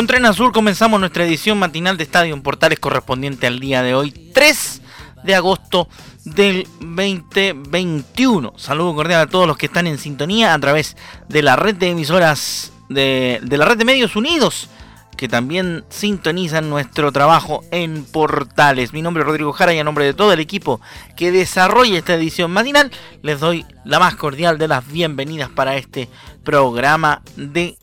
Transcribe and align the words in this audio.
Con 0.00 0.06
Tren 0.06 0.24
Azul 0.24 0.50
comenzamos 0.50 0.98
nuestra 0.98 1.26
edición 1.26 1.58
matinal 1.58 1.98
de 1.98 2.04
Estadio 2.04 2.32
en 2.32 2.40
Portales 2.40 2.80
correspondiente 2.80 3.46
al 3.46 3.60
día 3.60 3.82
de 3.82 3.94
hoy, 3.94 4.12
3 4.32 4.80
de 5.24 5.34
agosto 5.34 5.88
del 6.24 6.66
2021. 6.80 8.54
Saludo 8.56 8.94
cordial 8.94 9.20
a 9.20 9.26
todos 9.26 9.46
los 9.46 9.58
que 9.58 9.66
están 9.66 9.86
en 9.86 9.98
sintonía 9.98 10.54
a 10.54 10.58
través 10.58 10.96
de 11.28 11.42
la 11.42 11.54
red 11.56 11.74
de 11.74 11.90
emisoras 11.90 12.72
de, 12.88 13.42
la 13.46 13.66
red 13.66 13.76
de 13.76 13.84
Medios 13.84 14.16
Unidos 14.16 14.70
que 15.18 15.28
también 15.28 15.84
sintonizan 15.90 16.70
nuestro 16.70 17.12
trabajo 17.12 17.62
en 17.70 18.06
portales. 18.06 18.94
Mi 18.94 19.02
nombre 19.02 19.20
es 19.22 19.26
Rodrigo 19.26 19.52
Jara 19.52 19.74
y 19.74 19.80
a 19.80 19.84
nombre 19.84 20.06
de 20.06 20.14
todo 20.14 20.32
el 20.32 20.40
equipo 20.40 20.80
que 21.14 21.30
desarrolla 21.30 21.98
esta 21.98 22.14
edición 22.14 22.50
matinal 22.52 22.90
les 23.20 23.38
doy 23.38 23.66
la 23.84 23.98
más 23.98 24.14
cordial 24.14 24.56
de 24.56 24.68
las 24.68 24.90
bienvenidas 24.90 25.50
para 25.50 25.76
este 25.76 26.08
programa 26.42 27.20
de 27.36 27.76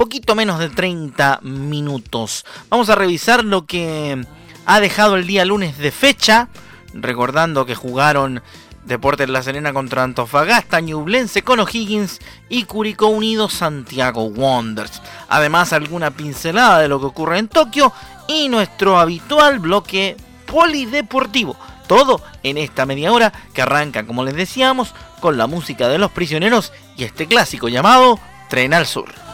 poquito 0.00 0.34
menos 0.34 0.58
de 0.58 0.70
30 0.70 1.40
minutos. 1.42 2.46
Vamos 2.70 2.88
a 2.88 2.94
revisar 2.94 3.44
lo 3.44 3.66
que 3.66 4.24
ha 4.64 4.80
dejado 4.80 5.16
el 5.16 5.26
día 5.26 5.44
lunes 5.44 5.76
de 5.76 5.90
fecha, 5.90 6.48
recordando 6.94 7.66
que 7.66 7.74
jugaron 7.74 8.42
Deportes 8.86 9.28
La 9.28 9.42
Serena 9.42 9.74
contra 9.74 10.02
Antofagasta, 10.02 10.80
Ñublense 10.80 11.42
con 11.42 11.60
O'Higgins 11.60 12.18
y 12.48 12.64
Curicó 12.64 13.08
Unido 13.08 13.50
Santiago 13.50 14.24
Wonders. 14.30 15.02
Además 15.28 15.74
alguna 15.74 16.10
pincelada 16.10 16.78
de 16.78 16.88
lo 16.88 16.98
que 16.98 17.04
ocurre 17.04 17.36
en 17.36 17.48
Tokio 17.48 17.92
y 18.26 18.48
nuestro 18.48 18.98
habitual 18.98 19.58
bloque 19.58 20.16
polideportivo. 20.46 21.58
Todo 21.86 22.22
en 22.42 22.56
esta 22.56 22.86
media 22.86 23.12
hora 23.12 23.34
que 23.52 23.60
arranca, 23.60 24.06
como 24.06 24.24
les 24.24 24.34
decíamos, 24.34 24.94
con 25.20 25.36
la 25.36 25.46
música 25.46 25.88
de 25.88 25.98
los 25.98 26.10
prisioneros 26.10 26.72
y 26.96 27.04
este 27.04 27.26
clásico 27.26 27.68
llamado 27.68 28.18
Tren 28.48 28.72
al 28.72 28.86
Sur. 28.86 29.29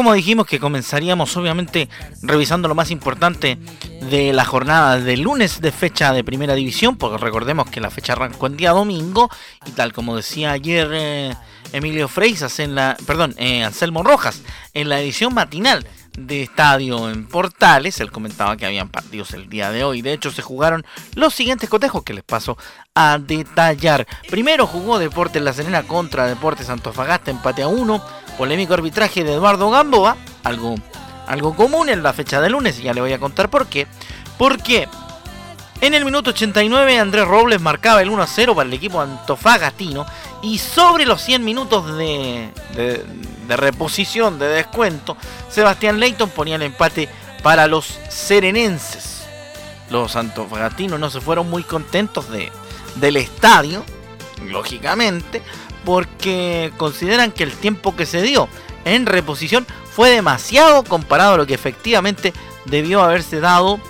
Como 0.00 0.14
dijimos 0.14 0.46
que 0.46 0.58
comenzaríamos 0.58 1.36
obviamente 1.36 1.90
revisando 2.22 2.68
lo 2.68 2.74
más 2.74 2.90
importante 2.90 3.58
de 4.08 4.32
la 4.32 4.46
jornada 4.46 4.98
de 4.98 5.18
lunes 5.18 5.60
de 5.60 5.72
fecha 5.72 6.14
de 6.14 6.24
primera 6.24 6.54
división, 6.54 6.96
porque 6.96 7.22
recordemos 7.22 7.68
que 7.68 7.82
la 7.82 7.90
fecha 7.90 8.14
arrancó 8.14 8.46
el 8.46 8.56
día 8.56 8.70
domingo 8.70 9.28
y 9.66 9.72
tal 9.72 9.92
como 9.92 10.16
decía 10.16 10.52
ayer 10.52 10.88
eh, 10.94 11.34
Emilio 11.74 12.08
Freisas 12.08 12.60
en 12.60 12.74
la, 12.74 12.96
perdón, 13.06 13.34
eh, 13.36 13.62
Anselmo 13.62 14.02
Rojas 14.02 14.40
en 14.72 14.88
la 14.88 15.02
edición 15.02 15.34
matinal 15.34 15.86
de 16.26 16.42
estadio 16.42 17.10
en 17.10 17.26
Portales, 17.26 18.00
él 18.00 18.10
comentaba 18.10 18.56
que 18.56 18.66
habían 18.66 18.88
partidos 18.88 19.32
el 19.32 19.48
día 19.48 19.70
de 19.70 19.84
hoy. 19.84 20.02
De 20.02 20.12
hecho, 20.12 20.30
se 20.30 20.42
jugaron 20.42 20.84
los 21.14 21.34
siguientes 21.34 21.68
cotejos 21.68 22.02
que 22.02 22.14
les 22.14 22.24
paso 22.24 22.56
a 22.94 23.18
detallar. 23.18 24.06
Primero 24.28 24.66
jugó 24.66 24.98
Deportes 24.98 25.42
La 25.42 25.52
Serena 25.52 25.82
contra 25.82 26.26
Deportes 26.26 26.70
Antofagasta, 26.70 27.30
empate 27.30 27.62
a 27.62 27.68
1 27.68 28.02
polémico 28.38 28.74
arbitraje 28.74 29.24
de 29.24 29.34
Eduardo 29.34 29.70
Gamboa, 29.70 30.16
algo, 30.44 30.74
algo 31.26 31.54
común 31.54 31.88
en 31.88 32.02
la 32.02 32.12
fecha 32.12 32.40
de 32.40 32.50
lunes, 32.50 32.78
y 32.78 32.84
ya 32.84 32.94
le 32.94 33.00
voy 33.00 33.12
a 33.12 33.18
contar 33.18 33.50
por 33.50 33.66
qué. 33.66 33.86
Porque 34.38 34.88
en 35.82 35.94
el 35.94 36.04
minuto 36.04 36.30
89 36.30 36.98
Andrés 36.98 37.26
Robles 37.26 37.60
marcaba 37.60 38.02
el 38.02 38.10
1 38.10 38.22
a 38.22 38.26
0 38.26 38.54
para 38.54 38.68
el 38.68 38.74
equipo 38.74 39.00
antofagastino 39.00 40.04
y 40.42 40.58
sobre 40.58 41.06
los 41.06 41.22
100 41.22 41.44
minutos 41.44 41.96
de, 41.96 42.50
reposición, 43.56 44.38
de 44.38 44.48
descuento, 44.48 45.16
Sebastián 45.48 46.00
Leighton 46.00 46.30
ponía 46.30 46.56
el 46.56 46.62
empate 46.62 47.08
para 47.42 47.66
los 47.66 47.98
serenenses. 48.08 49.24
Los 49.90 50.16
antofagastinos 50.16 51.00
no 51.00 51.10
se 51.10 51.20
fueron 51.20 51.50
muy 51.50 51.62
contentos 51.62 52.30
de, 52.30 52.50
del 52.96 53.16
estadio, 53.16 53.84
lógicamente, 54.46 55.42
porque 55.84 56.72
consideran 56.76 57.32
que 57.32 57.44
el 57.44 57.52
tiempo 57.52 57.96
que 57.96 58.06
se 58.06 58.22
dio 58.22 58.48
en 58.84 59.06
reposición 59.06 59.66
fue 59.92 60.10
demasiado 60.10 60.84
comparado 60.84 61.34
a 61.34 61.36
lo 61.38 61.46
que 61.46 61.54
efectivamente 61.54 62.32
debió 62.66 63.02
haberse 63.02 63.40
dado 63.40 63.80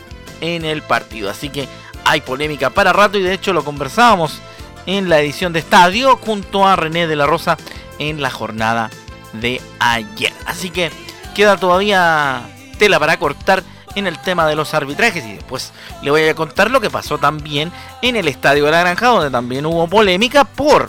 en 0.40 0.64
el 0.64 0.82
partido. 0.82 1.30
Así 1.30 1.50
que 1.50 1.68
hay 2.04 2.20
polémica 2.20 2.70
para 2.70 2.92
rato 2.92 3.18
y 3.18 3.22
de 3.22 3.34
hecho 3.34 3.52
lo 3.52 3.64
conversábamos 3.64 4.40
en 4.86 5.08
la 5.08 5.20
edición 5.20 5.52
de 5.52 5.58
estadio 5.58 6.16
junto 6.16 6.66
a 6.66 6.76
René 6.76 7.06
de 7.06 7.16
la 7.16 7.26
Rosa 7.26 7.58
en 7.98 8.22
la 8.22 8.30
jornada 8.30 8.90
de 9.34 9.60
ayer. 9.78 10.32
Así 10.46 10.70
que 10.70 10.90
queda 11.34 11.56
todavía 11.56 12.42
tela 12.78 12.98
para 12.98 13.18
cortar 13.18 13.62
en 13.94 14.06
el 14.06 14.18
tema 14.18 14.46
de 14.46 14.54
los 14.54 14.74
arbitrajes 14.74 15.24
y 15.24 15.34
después 15.34 15.72
le 16.02 16.10
voy 16.10 16.28
a 16.28 16.34
contar 16.34 16.70
lo 16.70 16.80
que 16.80 16.90
pasó 16.90 17.18
también 17.18 17.72
en 18.02 18.16
el 18.16 18.28
estadio 18.28 18.64
de 18.64 18.70
la 18.70 18.80
Granja 18.80 19.08
donde 19.08 19.30
también 19.30 19.66
hubo 19.66 19.88
polémica 19.88 20.44
por 20.44 20.88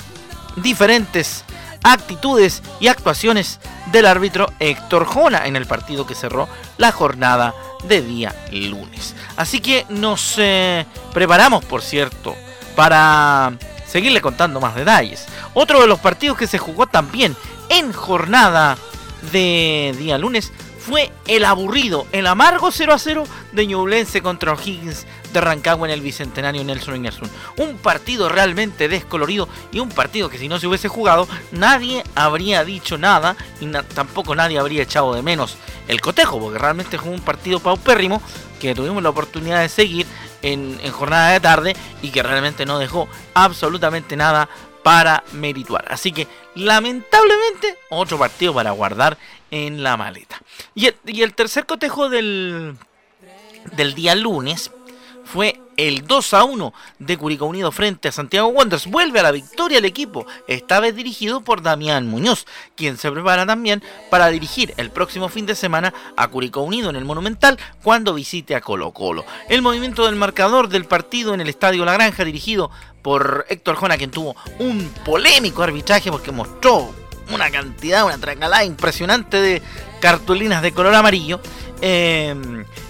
diferentes 0.55 1.43
actitudes 1.83 2.61
y 2.79 2.87
actuaciones 2.87 3.59
del 3.91 4.05
árbitro 4.05 4.51
Héctor 4.59 5.05
Jona 5.05 5.45
en 5.47 5.55
el 5.55 5.65
partido 5.65 6.05
que 6.05 6.15
cerró 6.15 6.47
la 6.77 6.91
jornada 6.91 7.53
de 7.83 8.01
día 8.01 8.35
lunes. 8.51 9.15
Así 9.35 9.59
que 9.59 9.85
nos 9.89 10.35
eh, 10.37 10.85
preparamos, 11.13 11.65
por 11.65 11.81
cierto, 11.81 12.35
para 12.75 13.53
seguirle 13.87 14.21
contando 14.21 14.61
más 14.61 14.75
detalles. 14.75 15.25
Otro 15.53 15.81
de 15.81 15.87
los 15.87 15.99
partidos 15.99 16.37
que 16.37 16.47
se 16.47 16.59
jugó 16.59 16.87
también 16.87 17.35
en 17.71 17.93
jornada 17.93 18.77
de 19.31 19.95
día 19.97 20.17
lunes 20.17 20.51
fue 20.77 21.09
el 21.27 21.45
aburrido, 21.45 22.05
el 22.11 22.27
amargo 22.27 22.69
0 22.69 22.93
a 22.93 22.99
0 22.99 23.23
de 23.53 23.67
Ñublense 23.67 24.21
contra 24.21 24.51
O'Higgins 24.51 25.05
de 25.31 25.39
Rancagua 25.39 25.87
en 25.87 25.93
el 25.93 26.01
Bicentenario 26.01 26.65
Nelson. 26.65 27.01
Un 27.57 27.77
partido 27.77 28.27
realmente 28.27 28.89
descolorido 28.89 29.47
y 29.71 29.79
un 29.79 29.89
partido 29.89 30.29
que 30.29 30.37
si 30.37 30.49
no 30.49 30.59
se 30.59 30.67
hubiese 30.67 30.89
jugado 30.89 31.29
nadie 31.51 32.03
habría 32.13 32.65
dicho 32.65 32.97
nada 32.97 33.37
y 33.61 33.67
tampoco 33.67 34.35
nadie 34.35 34.59
habría 34.59 34.83
echado 34.83 35.13
de 35.13 35.21
menos 35.21 35.55
el 35.87 36.01
cotejo, 36.01 36.39
porque 36.39 36.59
realmente 36.59 36.97
fue 36.97 37.11
un 37.11 37.21
partido 37.21 37.61
paupérrimo 37.61 38.21
que 38.59 38.75
tuvimos 38.75 39.01
la 39.01 39.09
oportunidad 39.09 39.61
de 39.61 39.69
seguir 39.69 40.05
en 40.41 40.77
jornada 40.91 41.31
de 41.31 41.39
tarde 41.39 41.75
y 42.01 42.09
que 42.09 42.23
realmente 42.23 42.65
no 42.65 42.79
dejó 42.79 43.07
absolutamente 43.33 44.17
nada 44.17 44.49
para 44.83 45.23
merituar. 45.33 45.85
Así 45.89 46.11
que 46.11 46.27
lamentablemente 46.55 47.77
otro 47.89 48.17
partido 48.17 48.53
para 48.53 48.71
guardar 48.71 49.17
en 49.49 49.83
la 49.83 49.97
maleta. 49.97 50.41
Y 50.75 50.87
el, 51.21 51.33
tercer 51.33 51.65
cotejo 51.65 52.09
del, 52.09 52.77
del 53.75 53.93
día 53.93 54.15
lunes 54.15 54.71
fue 55.31 55.61
el 55.77 56.05
2 56.05 56.33
a 56.33 56.43
1 56.43 56.73
de 56.99 57.17
Curicó 57.17 57.45
Unido 57.45 57.71
frente 57.71 58.09
a 58.09 58.11
Santiago 58.11 58.49
Wanderers. 58.49 58.87
Vuelve 58.87 59.19
a 59.21 59.23
la 59.23 59.31
victoria 59.31 59.77
el 59.77 59.85
equipo, 59.85 60.25
esta 60.47 60.79
vez 60.81 60.93
dirigido 60.95 61.41
por 61.41 61.61
Damián 61.61 62.07
Muñoz, 62.07 62.45
quien 62.75 62.97
se 62.97 63.09
prepara 63.11 63.45
también 63.45 63.81
para 64.09 64.27
dirigir 64.27 64.73
el 64.75 64.91
próximo 64.91 65.29
fin 65.29 65.45
de 65.45 65.55
semana 65.55 65.93
a 66.17 66.27
Curicó 66.27 66.61
Unido 66.61 66.89
en 66.89 66.97
el 66.97 67.05
Monumental 67.05 67.57
cuando 67.81 68.13
visite 68.13 68.55
a 68.55 68.61
Colo 68.61 68.91
Colo. 68.91 69.25
El 69.47 69.61
movimiento 69.61 70.05
del 70.05 70.17
marcador 70.17 70.67
del 70.67 70.85
partido 70.85 71.33
en 71.33 71.41
el 71.41 71.49
Estadio 71.49 71.85
La 71.85 71.93
Granja 71.93 72.25
dirigido 72.25 72.69
por 73.01 73.45
Héctor 73.49 73.75
Jona, 73.75 73.97
quien 73.97 74.11
tuvo 74.11 74.35
un 74.59 74.93
polémico 75.05 75.63
arbitraje 75.63 76.11
porque 76.11 76.31
mostró 76.31 76.93
una 77.33 77.49
cantidad, 77.49 78.05
una 78.05 78.17
tracalada 78.17 78.65
impresionante 78.65 79.41
de 79.41 79.61
cartulinas 80.01 80.61
de 80.61 80.73
color 80.73 80.93
amarillo. 80.93 81.39
Eh, 81.81 82.35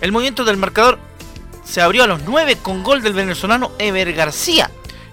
el 0.01 0.11
movimiento 0.11 0.43
del 0.43 0.57
marcador 0.57 0.97
se 1.71 1.79
abrió 1.79 2.03
a 2.03 2.07
los 2.07 2.23
9 2.23 2.57
con 2.61 2.83
gol 2.83 3.01
del 3.01 3.13
venezolano 3.13 3.71
Ever 3.79 4.11
García. 4.11 4.69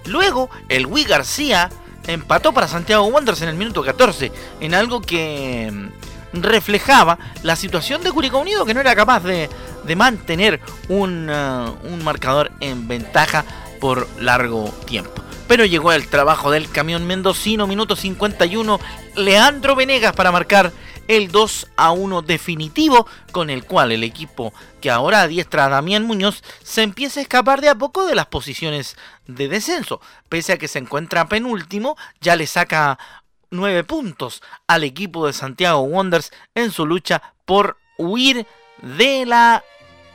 Luego, 0.06 0.50
el 0.68 0.86
Wii 0.86 1.04
García 1.04 1.70
empató 2.08 2.52
para 2.52 2.66
Santiago 2.66 3.04
Wanderers 3.04 3.42
en 3.42 3.50
el 3.50 3.54
minuto 3.54 3.84
14, 3.84 4.32
en 4.58 4.74
algo 4.74 5.00
que 5.00 5.70
mm, 5.72 6.40
reflejaba 6.40 7.16
la 7.44 7.54
situación 7.54 8.02
de 8.02 8.10
Curicó 8.10 8.40
Unido, 8.40 8.66
que 8.66 8.74
no 8.74 8.80
era 8.80 8.96
capaz 8.96 9.20
de, 9.20 9.48
mantener 9.94 10.60
un, 10.88 11.30
uh, 11.30 11.76
un 11.86 12.02
marcador 12.02 12.50
en 12.58 12.88
ventaja 12.88 13.44
por 13.80 14.08
largo 14.18 14.74
tiempo. 14.84 15.22
pero 15.46 15.64
llegó 15.64 15.92
el 15.92 16.08
trabajo 16.08 16.50
del 16.50 16.68
camión 16.68 17.06
mendocino, 17.06 17.68
minuto 17.68 17.94
51, 17.94 18.80
Leandro 19.14 19.76
Venegas 19.76 20.12
para 20.12 20.32
marcar 20.32 20.72
el 21.08 21.32
2 21.32 21.68
a 21.76 21.90
1 21.90 22.22
definitivo, 22.22 23.06
con 23.32 23.50
el 23.50 23.64
cual 23.64 23.90
el 23.92 24.04
equipo 24.04 24.52
que 24.80 24.90
ahora 24.90 25.22
adiestra 25.22 25.64
a 25.64 25.68
Damián 25.68 26.04
Muñoz 26.04 26.42
se 26.62 26.82
empieza 26.82 27.18
a 27.18 27.22
escapar 27.22 27.60
de 27.60 27.70
a 27.70 27.74
poco 27.74 28.06
de 28.06 28.14
las 28.14 28.26
posiciones 28.26 28.96
de 29.26 29.48
descenso. 29.48 30.00
Pese 30.28 30.52
a 30.52 30.58
que 30.58 30.68
se 30.68 30.78
encuentra 30.78 31.28
penúltimo, 31.28 31.96
ya 32.20 32.36
le 32.36 32.46
saca 32.46 32.98
9 33.50 33.84
puntos 33.84 34.42
al 34.66 34.84
equipo 34.84 35.26
de 35.26 35.32
Santiago 35.32 35.80
Wonders 35.80 36.30
en 36.54 36.70
su 36.70 36.86
lucha 36.86 37.22
por 37.44 37.78
huir 37.96 38.46
de 38.82 39.26
la 39.26 39.64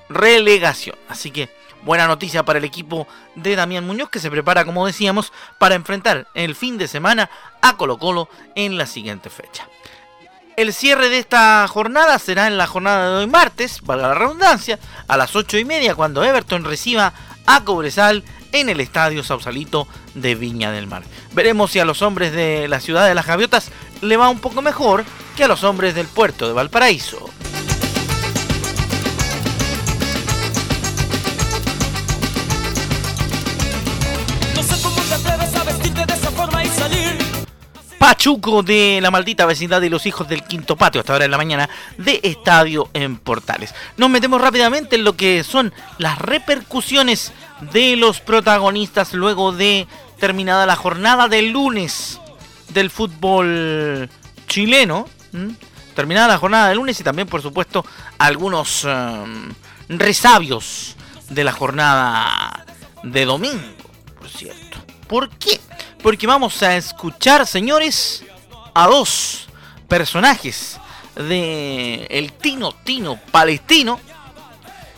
relegación. 0.10 0.95
Así 1.10 1.31
que 1.31 1.50
buena 1.84 2.07
noticia 2.07 2.45
para 2.45 2.60
el 2.60 2.66
equipo 2.66 3.07
de 3.36 3.56
Damián 3.56 3.86
Muñoz 3.86 4.10
que 4.10 4.19
se 4.19 4.31
prepara, 4.31 4.66
como 4.66 4.86
decíamos, 4.86 5.34
para 5.60 5.75
enfrentar 5.75 6.28
el 6.36 6.56
fin 6.56 6.78
de 6.78 6.88
semana 6.88 7.30
a 7.62 7.75
Colo 7.78 7.98
Colo 7.98 8.30
en 8.56 8.78
la 8.78 8.86
siguiente 8.86 9.30
fecha. 9.30 9.68
El 10.55 10.71
cierre 10.71 11.09
de 11.09 11.17
esta 11.17 11.67
jornada 11.67 12.19
será 12.19 12.45
en 12.45 12.57
la 12.57 12.67
jornada 12.67 13.09
de 13.09 13.15
hoy 13.23 13.27
martes, 13.27 13.81
valga 13.81 14.09
la 14.09 14.13
redundancia, 14.13 14.77
a 15.07 15.17
las 15.17 15.35
8 15.35 15.57
y 15.57 15.65
media 15.65 15.95
cuando 15.95 16.23
Everton 16.23 16.63
reciba 16.63 17.13
a 17.47 17.63
Cobresal 17.63 18.23
en 18.51 18.69
el 18.69 18.79
Estadio 18.79 19.23
Sausalito 19.23 19.88
de 20.13 20.35
Viña 20.35 20.71
del 20.71 20.85
Mar. 20.85 21.03
Veremos 21.33 21.71
si 21.71 21.79
a 21.79 21.85
los 21.85 22.03
hombres 22.03 22.33
de 22.33 22.67
la 22.67 22.79
ciudad 22.81 23.07
de 23.07 23.15
las 23.15 23.25
Gaviotas 23.25 23.71
le 24.01 24.15
va 24.15 24.29
un 24.29 24.39
poco 24.39 24.61
mejor 24.61 25.05
que 25.35 25.44
a 25.44 25.47
los 25.47 25.63
hombres 25.63 25.95
del 25.95 26.05
puerto 26.05 26.47
de 26.47 26.53
Valparaíso. 26.53 27.31
Pachuco 38.03 38.63
de 38.63 39.00
la 39.01 39.11
maldita 39.11 39.45
vecindad 39.45 39.79
de 39.79 39.89
los 39.89 40.05
hijos 40.05 40.27
del 40.27 40.44
quinto 40.44 40.75
patio, 40.75 41.00
hasta 41.00 41.13
ahora 41.13 41.23
en 41.23 41.31
la 41.31 41.38
mañana, 41.38 41.69
de 41.97 42.19
Estadio 42.21 42.89
en 42.91 43.15
Portales. 43.15 43.73
Nos 43.95 44.09
metemos 44.09 44.41
rápidamente 44.41 44.97
en 44.97 45.05
lo 45.05 45.15
que 45.15 45.41
son 45.45 45.73
las 46.00 46.19
repercusiones 46.19 47.31
de 47.71 47.95
los 47.95 48.19
protagonistas 48.19 49.13
luego 49.13 49.53
de 49.53 49.88
terminada 50.19 50.65
la 50.65 50.75
jornada 50.75 51.29
del 51.29 51.51
lunes 51.51 52.19
del 52.73 52.89
fútbol 52.89 54.09
chileno. 54.49 55.07
Terminada 55.95 56.27
la 56.27 56.38
jornada 56.38 56.67
del 56.67 56.79
lunes 56.79 56.99
y 56.99 57.06
también, 57.06 57.29
por 57.29 57.41
supuesto, 57.41 57.85
algunos 58.17 58.83
em, 58.83 59.49
resabios 59.88 60.97
de 61.29 61.45
la 61.45 61.53
jornada 61.53 62.65
de 63.01 63.23
domingo, 63.23 63.63
por 64.19 64.27
cierto. 64.27 64.79
¿Por 65.07 65.29
qué? 65.29 65.57
Porque 66.03 66.27
vamos 66.27 66.61
a 66.61 66.75
escuchar, 66.75 67.47
señores, 67.47 68.25
a 68.73 68.88
dos 68.88 69.47
personajes 69.88 70.77
de 71.15 72.05
el 72.09 72.33
Tino 72.33 72.73
Tino 72.83 73.17
palestino, 73.31 74.00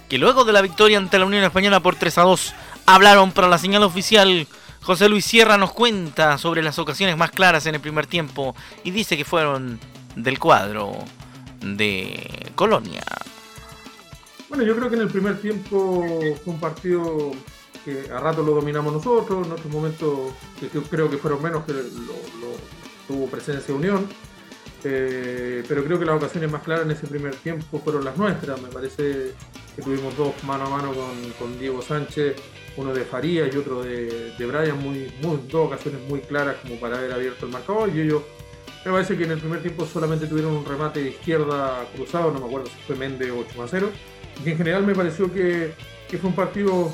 que 0.09 0.17
luego 0.17 0.43
de 0.45 0.53
la 0.53 0.63
victoria 0.63 0.97
ante 0.97 1.19
la 1.19 1.25
Unión 1.25 1.43
Española 1.43 1.79
por 1.79 1.95
3 1.95 2.17
a 2.17 2.21
2 2.23 2.53
hablaron 2.87 3.31
para 3.31 3.47
la 3.47 3.59
señal 3.59 3.83
oficial. 3.83 4.47
José 4.81 5.07
Luis 5.07 5.25
Sierra 5.25 5.57
nos 5.57 5.73
cuenta 5.73 6.37
sobre 6.39 6.63
las 6.63 6.79
ocasiones 6.79 7.17
más 7.17 7.31
claras 7.31 7.65
en 7.67 7.75
el 7.75 7.81
primer 7.81 8.07
tiempo 8.07 8.55
y 8.83 8.91
dice 8.91 9.15
que 9.15 9.25
fueron 9.25 9.79
del 10.15 10.39
cuadro 10.39 10.95
de 11.61 12.51
Colonia. 12.55 13.03
Bueno, 14.49 14.63
yo 14.63 14.75
creo 14.75 14.89
que 14.89 14.95
en 14.95 15.01
el 15.01 15.09
primer 15.09 15.39
tiempo 15.39 16.03
fue 16.43 16.53
que 17.85 18.11
a 18.11 18.19
rato 18.19 18.41
lo 18.41 18.53
dominamos 18.53 18.91
nosotros, 18.91 19.45
en 19.45 19.53
otros 19.53 19.71
momentos 19.71 20.33
creo 20.89 21.07
que 21.07 21.17
fueron 21.17 21.41
menos 21.43 21.63
que 21.65 21.73
lo, 21.73 22.57
tuvo 23.07 23.27
presencia 23.27 23.73
Unión. 23.75 24.07
Eh, 24.83 25.63
pero 25.67 25.83
creo 25.83 25.97
que 25.97 26.05
las 26.05 26.15
ocasiones 26.15 26.51
más 26.51 26.61
claras 26.61 26.85
en 26.85 26.91
ese 26.91 27.07
primer 27.07 27.35
tiempo 27.35 27.79
fueron 27.79 28.03
las 28.03 28.17
nuestras. 28.17 28.59
Me 28.61 28.69
parece 28.69 29.33
que 29.75 29.81
tuvimos 29.81 30.17
dos 30.17 30.33
mano 30.43 30.65
a 30.65 30.69
mano 30.69 30.93
con, 31.39 31.59
Diego 31.59 31.81
Sánchez, 31.81 32.35
uno 32.77 32.93
de 32.93 33.03
Faría 33.03 33.47
y 33.47 33.55
otro 33.55 33.83
de, 33.83 34.33
de 34.37 34.45
Brian, 34.45 34.79
dos 35.21 35.67
ocasiones 35.67 36.01
muy 36.07 36.21
claras 36.21 36.57
como 36.61 36.79
para 36.79 36.97
haber 36.97 37.13
abierto 37.13 37.45
el 37.45 37.51
marcador. 37.51 37.89
Y 37.95 38.01
ellos, 38.01 38.23
me 38.83 38.91
parece 38.91 39.15
que 39.15 39.23
en 39.25 39.31
el 39.31 39.39
primer 39.39 39.61
tiempo 39.61 39.85
solamente 39.85 40.27
tuvieron 40.27 40.53
un 40.53 40.65
remate 40.65 41.01
de 41.01 41.09
izquierda 41.11 41.87
cruzado, 41.95 42.31
no 42.31 42.39
me 42.39 42.45
acuerdo 42.45 42.67
si 42.67 42.77
fue 42.87 42.95
Mende 42.95 43.31
8 43.31 43.63
a 43.63 43.67
0. 43.67 43.89
Y 44.43 44.49
en 44.49 44.57
general 44.57 44.85
me 44.85 44.93
pareció 44.93 45.31
que 45.31 45.73
fue 46.09 46.29
un 46.29 46.35
partido 46.35 46.91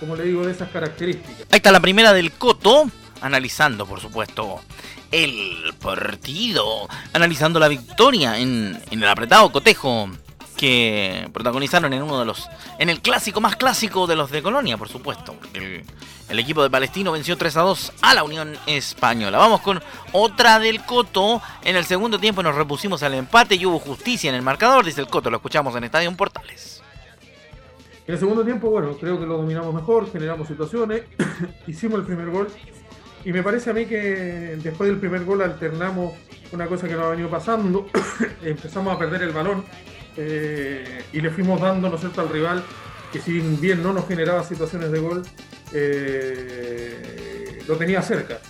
como 0.00 0.16
le 0.16 0.24
digo, 0.24 0.44
de 0.44 0.52
esas 0.52 0.70
características. 0.70 1.46
Ahí 1.50 1.58
está 1.58 1.70
la 1.70 1.80
primera 1.80 2.12
del 2.12 2.32
Coto, 2.32 2.90
analizando, 3.20 3.86
por 3.86 4.00
supuesto, 4.00 4.60
el 5.12 5.74
partido, 5.80 6.88
analizando 7.12 7.60
la 7.60 7.68
victoria 7.68 8.38
en, 8.38 8.80
el 8.90 9.04
apretado 9.06 9.52
cotejo 9.52 10.08
que 10.56 11.28
protagonizaron 11.32 11.92
en 11.92 12.02
uno 12.02 12.18
de 12.18 12.26
los. 12.26 12.48
en 12.78 12.90
el 12.90 13.00
clásico 13.00 13.40
más 13.40 13.56
clásico 13.56 14.06
de 14.06 14.16
los 14.16 14.30
de 14.30 14.42
Colonia, 14.42 14.76
por 14.76 14.88
supuesto. 14.88 15.36
El, 15.54 15.84
el, 16.28 16.38
equipo 16.38 16.62
de 16.62 16.70
Palestino 16.70 17.12
venció 17.12 17.36
3 17.36 17.56
a 17.56 17.60
2 17.62 17.92
a 18.02 18.14
la 18.14 18.24
Unión 18.24 18.56
Española. 18.66 19.38
Vamos 19.38 19.62
con 19.62 19.82
otra 20.12 20.58
del 20.58 20.84
Coto. 20.84 21.40
En 21.62 21.76
el 21.76 21.84
segundo 21.84 22.18
tiempo 22.18 22.42
nos 22.42 22.54
repusimos 22.54 23.02
al 23.02 23.14
empate 23.14 23.54
y 23.54 23.66
hubo 23.66 23.78
justicia 23.78 24.28
en 24.28 24.34
el 24.34 24.42
marcador, 24.42 24.84
dice 24.84 25.00
el 25.00 25.08
Coto. 25.08 25.30
Lo 25.30 25.38
escuchamos 25.38 25.74
en 25.76 25.84
Estadio 25.84 26.14
Portales. 26.14 26.79
En 28.10 28.14
el 28.14 28.18
segundo 28.18 28.44
tiempo, 28.44 28.68
bueno, 28.70 28.96
creo 28.98 29.20
que 29.20 29.24
lo 29.24 29.36
dominamos 29.36 29.72
mejor, 29.72 30.10
generamos 30.10 30.48
situaciones, 30.48 31.02
hicimos 31.68 32.00
el 32.00 32.04
primer 32.04 32.28
gol. 32.30 32.48
Y 33.24 33.32
me 33.32 33.40
parece 33.40 33.70
a 33.70 33.72
mí 33.72 33.86
que 33.86 34.58
después 34.60 34.90
del 34.90 34.98
primer 34.98 35.24
gol 35.24 35.42
alternamos 35.42 36.14
una 36.50 36.66
cosa 36.66 36.88
que 36.88 36.94
nos 36.94 37.04
ha 37.04 37.10
venido 37.10 37.30
pasando, 37.30 37.86
empezamos 38.42 38.96
a 38.96 38.98
perder 38.98 39.22
el 39.22 39.30
balón 39.30 39.64
eh, 40.16 41.04
y 41.12 41.20
le 41.20 41.30
fuimos 41.30 41.60
dando, 41.60 41.88
¿no 41.88 41.96
cierto?, 41.96 42.20
al 42.22 42.30
rival 42.30 42.64
que 43.12 43.20
si 43.20 43.38
bien 43.38 43.80
no 43.80 43.92
nos 43.92 44.08
generaba 44.08 44.42
situaciones 44.42 44.90
de 44.90 44.98
gol, 44.98 45.22
eh, 45.72 47.62
lo 47.68 47.76
tenía 47.76 48.02
cerca. 48.02 48.40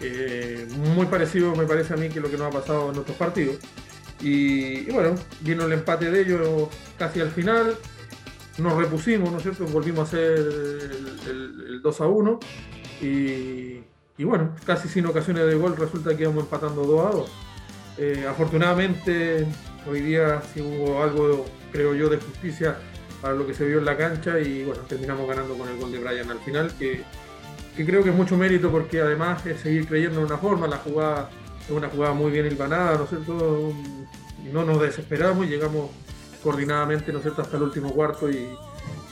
Eh, 0.00 0.68
muy 0.94 1.06
parecido 1.06 1.56
me 1.56 1.66
parece 1.66 1.94
a 1.94 1.96
mí 1.96 2.10
que 2.10 2.20
lo 2.20 2.30
que 2.30 2.36
nos 2.36 2.46
ha 2.46 2.60
pasado 2.60 2.92
en 2.92 2.98
otros 3.00 3.16
partidos. 3.16 3.56
Y 4.20 4.88
bueno, 4.92 5.16
vino 5.40 5.64
el 5.64 5.72
empate 5.72 6.12
de 6.12 6.20
ellos 6.20 6.68
casi 6.96 7.20
al 7.20 7.32
final, 7.32 7.74
nos 8.60 8.76
repusimos, 8.76 9.30
¿no 9.30 9.38
es 9.38 9.42
cierto? 9.42 9.64
Volvimos 9.66 10.00
a 10.00 10.02
hacer 10.02 10.38
el, 11.28 11.80
2 11.82 12.00
a 12.00 12.06
1 12.06 12.40
y, 13.02 14.24
bueno, 14.24 14.54
casi 14.66 14.88
sin 14.88 15.06
ocasiones 15.06 15.46
de 15.46 15.54
gol 15.54 15.76
resulta 15.76 16.14
que 16.16 16.22
íbamos 16.22 16.44
empatando 16.44 16.82
2 16.84 17.06
a 17.06 17.10
2. 17.10 17.30
Eh, 17.98 18.26
afortunadamente 18.28 19.46
hoy 19.88 20.00
día 20.00 20.42
sí 20.52 20.60
hubo 20.60 21.02
algo, 21.02 21.46
creo 21.72 21.94
yo, 21.94 22.08
de 22.08 22.18
justicia 22.18 22.76
para 23.20 23.34
lo 23.34 23.46
que 23.46 23.54
se 23.54 23.66
vio 23.66 23.78
en 23.78 23.84
la 23.84 23.96
cancha 23.96 24.38
y 24.38 24.64
bueno, 24.64 24.82
terminamos 24.82 25.28
ganando 25.28 25.54
con 25.54 25.68
el 25.68 25.76
gol 25.78 25.92
de 25.92 25.98
Brian 25.98 26.30
al 26.30 26.40
final, 26.40 26.72
que, 26.78 27.02
creo 27.76 28.02
que 28.02 28.10
es 28.10 28.14
mucho 28.14 28.36
mérito 28.36 28.70
porque 28.70 29.00
además 29.00 29.44
es 29.46 29.60
seguir 29.60 29.86
creyendo 29.86 30.20
en 30.20 30.26
una 30.26 30.38
forma, 30.38 30.66
la 30.66 30.78
jugada 30.78 31.30
es 31.64 31.70
una 31.70 31.88
jugada 31.88 32.14
muy 32.14 32.30
bien 32.30 32.46
hilvanada, 32.46 32.96
¿no 32.96 33.04
es 33.04 33.10
cierto? 33.10 33.72
No 34.52 34.64
nos 34.64 34.80
desesperamos 34.80 35.46
y 35.46 35.50
llegamos 35.50 35.90
coordinadamente, 36.42 37.12
¿no 37.12 37.18
es 37.18 37.24
cierto?, 37.24 37.42
hasta 37.42 37.56
el 37.56 37.64
último 37.64 37.92
cuarto 37.92 38.30
y, 38.30 38.48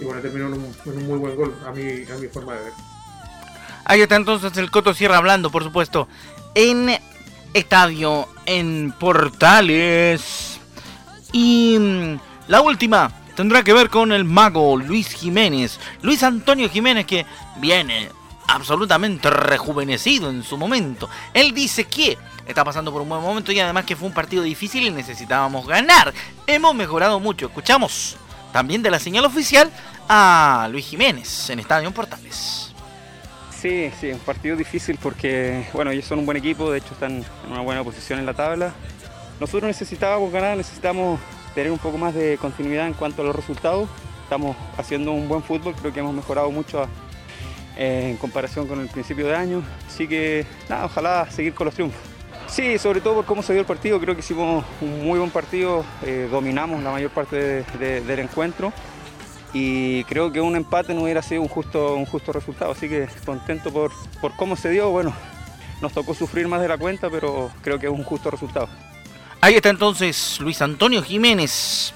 bueno, 0.00 0.20
terminó 0.20 0.46
en 0.46 0.54
un, 0.54 1.06
muy 1.06 1.18
buen 1.18 1.36
gol, 1.36 1.54
a 1.66 1.72
mi, 1.72 1.82
a 2.10 2.18
mi 2.18 2.28
forma 2.28 2.54
de 2.54 2.64
ver. 2.64 2.72
Ahí 3.84 4.02
está 4.02 4.16
entonces 4.16 4.56
el 4.56 4.70
Coto 4.70 4.92
Sierra 4.94 5.16
hablando, 5.16 5.50
por 5.50 5.64
supuesto, 5.64 6.08
en 6.54 6.98
estadio 7.54 8.28
en 8.46 8.92
Portales. 8.98 10.60
Y 11.32 11.76
mm, 11.78 12.18
la 12.48 12.60
última 12.60 13.10
tendrá 13.34 13.62
que 13.62 13.72
ver 13.72 13.88
con 13.88 14.12
el 14.12 14.24
mago 14.24 14.76
Luis 14.76 15.12
Jiménez. 15.12 15.78
Luis 16.02 16.22
Antonio 16.22 16.68
Jiménez 16.68 17.06
que 17.06 17.24
viene 17.60 18.10
absolutamente 18.48 19.30
rejuvenecido 19.30 20.30
en 20.30 20.42
su 20.42 20.56
momento. 20.56 21.08
Él 21.34 21.54
dice 21.54 21.84
que 21.84 22.18
está 22.48 22.64
pasando 22.64 22.90
por 22.92 23.02
un 23.02 23.08
buen 23.08 23.20
momento 23.20 23.52
y 23.52 23.60
además 23.60 23.84
que 23.84 23.94
fue 23.94 24.08
un 24.08 24.14
partido 24.14 24.42
difícil 24.42 24.86
y 24.86 24.90
necesitábamos 24.90 25.66
ganar. 25.66 26.12
Hemos 26.46 26.74
mejorado 26.74 27.20
mucho. 27.20 27.46
Escuchamos 27.46 28.16
también 28.52 28.82
de 28.82 28.90
la 28.90 28.98
señal 28.98 29.26
oficial 29.26 29.70
a 30.08 30.68
Luis 30.72 30.86
Jiménez 30.86 31.50
en 31.50 31.60
Estadio 31.60 31.90
Portales. 31.92 32.74
Sí, 33.50 33.90
sí, 34.00 34.10
un 34.12 34.20
partido 34.20 34.56
difícil 34.56 34.98
porque, 35.02 35.66
bueno, 35.72 35.90
ellos 35.90 36.04
son 36.04 36.20
un 36.20 36.26
buen 36.26 36.38
equipo, 36.38 36.70
de 36.70 36.78
hecho 36.78 36.94
están 36.94 37.16
en 37.16 37.52
una 37.52 37.60
buena 37.60 37.84
posición 37.84 38.18
en 38.18 38.26
la 38.26 38.34
tabla. 38.34 38.72
Nosotros 39.40 39.64
necesitábamos 39.64 40.32
ganar, 40.32 40.56
necesitamos 40.56 41.20
tener 41.54 41.70
un 41.70 41.78
poco 41.78 41.98
más 41.98 42.14
de 42.14 42.38
continuidad 42.38 42.86
en 42.86 42.94
cuanto 42.94 43.22
a 43.22 43.24
los 43.24 43.36
resultados. 43.36 43.88
Estamos 44.22 44.56
haciendo 44.76 45.12
un 45.12 45.28
buen 45.28 45.42
fútbol, 45.42 45.74
creo 45.74 45.92
que 45.92 46.00
hemos 46.00 46.14
mejorado 46.14 46.50
mucho 46.50 46.86
eh, 47.76 48.10
en 48.10 48.16
comparación 48.16 48.66
con 48.68 48.80
el 48.80 48.88
principio 48.88 49.26
de 49.26 49.34
año. 49.34 49.62
Así 49.86 50.06
que, 50.06 50.46
nada, 50.68 50.84
ojalá 50.84 51.28
seguir 51.30 51.52
con 51.52 51.64
los 51.64 51.74
triunfos. 51.74 52.17
Sí, 52.48 52.78
sobre 52.78 53.00
todo 53.00 53.16
por 53.16 53.24
cómo 53.24 53.42
se 53.42 53.52
dio 53.52 53.60
el 53.60 53.66
partido, 53.66 54.00
creo 54.00 54.14
que 54.14 54.20
hicimos 54.20 54.64
un 54.80 55.04
muy 55.04 55.18
buen 55.18 55.30
partido, 55.30 55.84
eh, 56.02 56.28
dominamos 56.30 56.82
la 56.82 56.90
mayor 56.90 57.10
parte 57.10 57.64
del 57.78 58.18
encuentro 58.18 58.72
y 59.52 60.02
creo 60.04 60.32
que 60.32 60.40
un 60.40 60.56
empate 60.56 60.94
no 60.94 61.02
hubiera 61.02 61.22
sido 61.22 61.42
un 61.42 61.48
justo, 61.48 61.94
un 61.94 62.06
justo 62.06 62.32
resultado, 62.32 62.72
así 62.72 62.88
que 62.88 63.06
contento 63.24 63.70
por, 63.70 63.92
por 64.20 64.34
cómo 64.34 64.56
se 64.56 64.70
dio, 64.70 64.90
bueno, 64.90 65.14
nos 65.80 65.92
tocó 65.92 66.14
sufrir 66.14 66.48
más 66.48 66.60
de 66.60 66.68
la 66.68 66.78
cuenta, 66.78 67.10
pero 67.10 67.50
creo 67.62 67.78
que 67.78 67.86
es 67.86 67.92
un 67.92 68.02
justo 68.02 68.30
resultado. 68.30 68.68
Ahí 69.40 69.54
está 69.54 69.68
entonces 69.68 70.40
Luis 70.40 70.60
Antonio 70.62 71.02
Jiménez, 71.02 71.92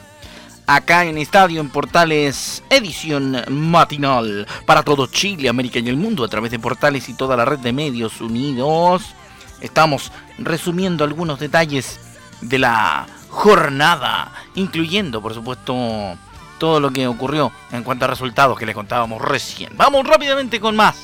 acá 0.67 1.05
en 1.05 1.19
Estadio 1.19 1.61
en 1.61 1.71
Portales, 1.71 2.63
edición 2.71 3.43
matinal 3.49 4.47
para 4.67 4.83
todo 4.83 5.07
Chile, 5.07 5.49
América 5.49 5.79
y 5.79 5.89
el 5.89 5.97
mundo 5.97 6.25
a 6.25 6.29
través 6.29 6.51
de 6.51 6.59
Portales 6.59 7.09
y 7.09 7.15
toda 7.15 7.37
la 7.37 7.45
red 7.45 7.59
de 7.59 7.73
medios 7.73 8.21
unidos. 8.21 9.03
Estamos 9.63 10.11
resumiendo 10.39 11.05
algunos 11.05 11.39
detalles 11.39 12.01
de 12.41 12.59
la 12.59 13.07
jornada, 13.29 14.33
incluyendo, 14.57 15.23
por 15.23 15.35
supuesto, 15.35 16.19
todo 16.59 16.81
lo 16.81 16.91
que 16.91 17.07
ocurrió 17.07 17.53
en 17.71 17.85
cuanto 17.85 18.05
a 18.05 18.09
resultados 18.09 18.59
que 18.59 18.67
les 18.67 18.75
contábamos 18.75 19.23
recién. 19.23 19.73
Vamos 19.77 20.07
rápidamente 20.07 20.59
con 20.59 20.75
más, 20.75 20.97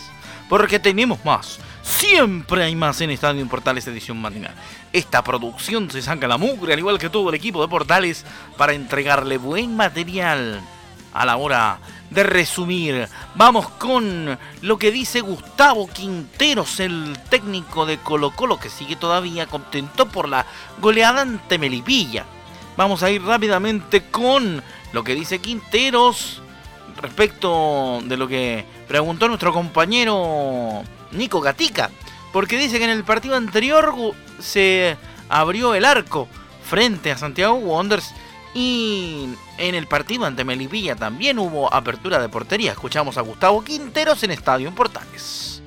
porque 0.49 0.81
tenemos 0.81 1.25
más. 1.25 1.61
Siempre 1.83 2.65
hay 2.65 2.75
más 2.75 3.01
en 3.01 3.11
Estadio 3.11 3.41
en 3.41 3.49
Portales 3.49 3.87
edición 3.87 4.21
matinal. 4.21 4.55
Esta 4.93 5.23
producción 5.23 5.89
se 5.91 6.03
saca 6.03 6.27
la 6.27 6.37
mugre, 6.37 6.73
al 6.73 6.81
igual 6.81 6.99
que 6.99 7.09
todo 7.09 7.29
el 7.29 7.37
equipo 7.37 7.63
de 7.63 7.69
Portales, 7.69 8.25
para 8.57 8.75
entregarle 8.75 9.39
buen 9.39 9.77
material 9.77 10.61
a 11.15 11.25
la 11.25 11.37
hora 11.37 11.79
de 12.11 12.23
resumir. 12.23 13.09
Vamos 13.35 13.69
con 13.71 14.39
lo 14.63 14.79
que 14.79 14.91
dice 14.91 15.21
Gustavo 15.21 15.89
Quinteros, 15.89 16.81
el 16.81 17.19
técnico 17.29 17.87
de 17.87 17.99
Colo 17.99 18.31
Colo, 18.31 18.59
que 18.59 18.71
sigue 18.71 18.97
todavía 18.97 19.47
contento 19.47 20.07
por 20.09 20.29
la 20.29 20.47
goleada 20.81 21.23
ante 21.23 21.59
Melipilla. 21.59 22.25
Vamos 22.77 23.03
a 23.03 23.11
ir 23.11 23.23
rápidamente 23.23 24.05
con 24.05 24.63
lo 24.93 25.05
que 25.05 25.15
dice 25.15 25.41
Quinteros 25.41 26.41
respecto 27.01 28.01
de 28.05 28.17
lo 28.17 28.27
que 28.27 28.65
preguntó 28.87 29.29
nuestro 29.29 29.53
compañero 29.53 30.83
Nico 31.13 31.41
Gatica, 31.41 31.91
porque 32.33 32.59
dice 32.59 32.79
que 32.79 32.85
en 32.85 32.91
el 32.91 33.05
partido 33.05 33.37
anterior 33.37 33.95
se 34.39 34.97
abrió 35.29 35.75
el 35.75 35.85
arco 35.85 36.29
frente 36.69 37.11
a 37.11 37.19
Santiago 37.19 37.55
Wonders 37.55 38.15
y 38.55 39.29
en 39.59 39.75
el 39.75 39.87
partido 39.87 40.25
ante 40.25 40.45
Melipilla 40.45 40.97
también 40.97 41.39
hubo 41.39 41.73
apertura 41.73 42.19
de 42.21 42.29
portería. 42.29 42.73
Escuchamos 42.73 43.19
a 43.19 43.23
Gustavo 43.23 43.63
Quinteros 43.63 44.23
en 44.23 44.31
Estadio 44.31 44.69
en 44.69 44.75
Portales. 44.75 45.63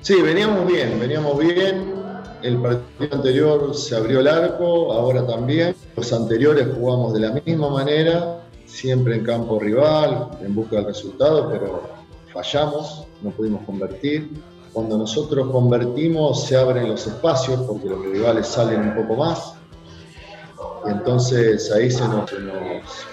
Sí, 0.00 0.20
veníamos 0.20 0.66
bien, 0.66 0.98
veníamos 1.00 1.38
bien. 1.38 1.94
El 2.42 2.58
partido 2.58 3.16
anterior 3.16 3.74
se 3.74 3.96
abrió 3.96 4.20
el 4.20 4.28
arco, 4.28 4.92
ahora 4.92 5.26
también. 5.26 5.74
Los 5.96 6.12
anteriores 6.12 6.68
jugamos 6.76 7.14
de 7.14 7.20
la 7.20 7.30
misma 7.30 7.70
manera, 7.70 8.40
siempre 8.66 9.16
en 9.16 9.24
campo 9.24 9.58
rival, 9.58 10.28
en 10.42 10.54
busca 10.54 10.76
del 10.76 10.86
resultado, 10.86 11.48
pero 11.50 11.88
fallamos, 12.32 13.06
no 13.22 13.30
pudimos 13.30 13.64
convertir. 13.64 14.30
Cuando 14.74 14.98
nosotros 14.98 15.50
convertimos 15.50 16.44
se 16.44 16.56
abren 16.56 16.88
los 16.88 17.06
espacios 17.06 17.62
porque 17.62 17.88
los 17.88 18.04
rivales 18.04 18.46
salen 18.46 18.80
un 18.80 18.94
poco 18.94 19.16
más. 19.16 19.54
Entonces 20.86 21.70
ahí 21.72 21.90
se 21.90 22.06
nos, 22.08 22.30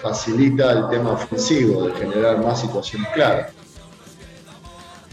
facilita 0.02 0.72
el 0.72 0.88
tema 0.88 1.12
ofensivo 1.12 1.88
de 1.88 1.94
generar 1.94 2.38
más 2.38 2.60
situaciones 2.60 3.08
claras. 3.14 3.52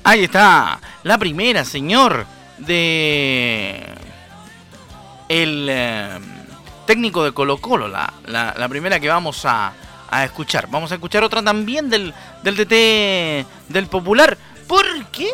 Ahí 0.03 0.23
está, 0.23 0.79
la 1.03 1.17
primera, 1.17 1.63
señor, 1.65 2.25
de 2.57 3.83
el 5.27 5.67
eh, 5.69 6.19
técnico 6.87 7.23
de 7.23 7.31
Colo 7.31 7.57
Colo, 7.57 7.87
la, 7.87 8.11
la, 8.25 8.69
primera 8.69 8.99
que 8.99 9.07
vamos 9.07 9.45
a, 9.45 9.73
a, 10.09 10.25
escuchar. 10.25 10.67
Vamos 10.69 10.91
a 10.91 10.95
escuchar 10.95 11.23
otra 11.23 11.43
también 11.43 11.89
del, 11.89 12.13
del 12.41 12.55
DT 12.55 13.71
del 13.71 13.87
Popular. 13.87 14.37
¿Por 14.67 15.05
qué? 15.07 15.29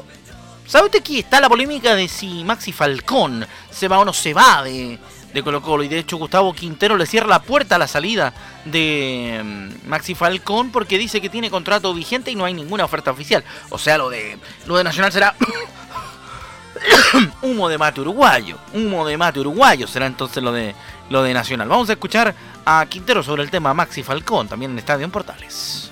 ¿Sabe 0.68 0.88
usted 0.88 1.04
que 1.04 1.20
está 1.20 1.40
la 1.40 1.48
polémica 1.48 1.96
de 1.96 2.08
si 2.08 2.44
Maxi 2.44 2.72
Falcón 2.72 3.46
se 3.70 3.88
va 3.88 4.00
o 4.00 4.06
no 4.06 4.14
se 4.14 4.34
va 4.34 4.64
de, 4.64 5.00
de 5.36 5.44
Colo? 5.44 5.84
Y 5.84 5.88
de 5.88 6.00
hecho 6.00 6.18
Gustavo 6.18 6.54
Quintero 6.54 6.98
le 6.98 7.06
cierra 7.06 7.28
la 7.28 7.42
puerta 7.42 7.76
a 7.76 7.78
la 7.78 7.88
salida 7.88 8.34
de 8.66 9.42
mm, 9.44 9.88
Maxi 9.88 10.16
Falcón 10.16 10.72
porque 10.72 10.98
dice 10.98 11.22
que 11.22 11.30
tiene 11.30 11.52
contrato 11.52 11.94
vigente 11.94 12.32
y 12.32 12.36
no 12.36 12.46
hay 12.46 12.54
ninguna 12.54 12.86
oferta 12.86 13.12
oficial. 13.12 13.44
O 13.70 13.78
sea, 13.78 13.98
lo 13.98 14.10
de, 14.10 14.38
lo 14.66 14.78
de 14.78 14.84
Nacional 14.84 15.12
será 15.12 15.36
humo 17.42 17.70
de 17.70 17.78
mate 17.78 18.02
uruguayo. 18.02 18.58
Humo 18.74 19.06
de 19.06 19.18
mate 19.18 19.40
uruguayo 19.40 19.88
será 19.88 20.08
entonces 20.08 20.42
lo 20.42 20.52
de, 20.52 20.74
lo 21.10 21.22
de 21.22 21.34
Nacional. 21.34 21.68
Vamos 21.68 21.90
a 21.90 21.94
escuchar 21.94 22.34
a 22.66 22.86
Quintero 22.88 23.22
sobre 23.22 23.44
el 23.44 23.52
tema 23.52 23.74
Maxi 23.74 24.02
Falcón, 24.02 24.48
también 24.48 24.72
en 24.72 24.80
Estadio 24.80 25.06
en 25.06 25.12
Portales. 25.12 25.92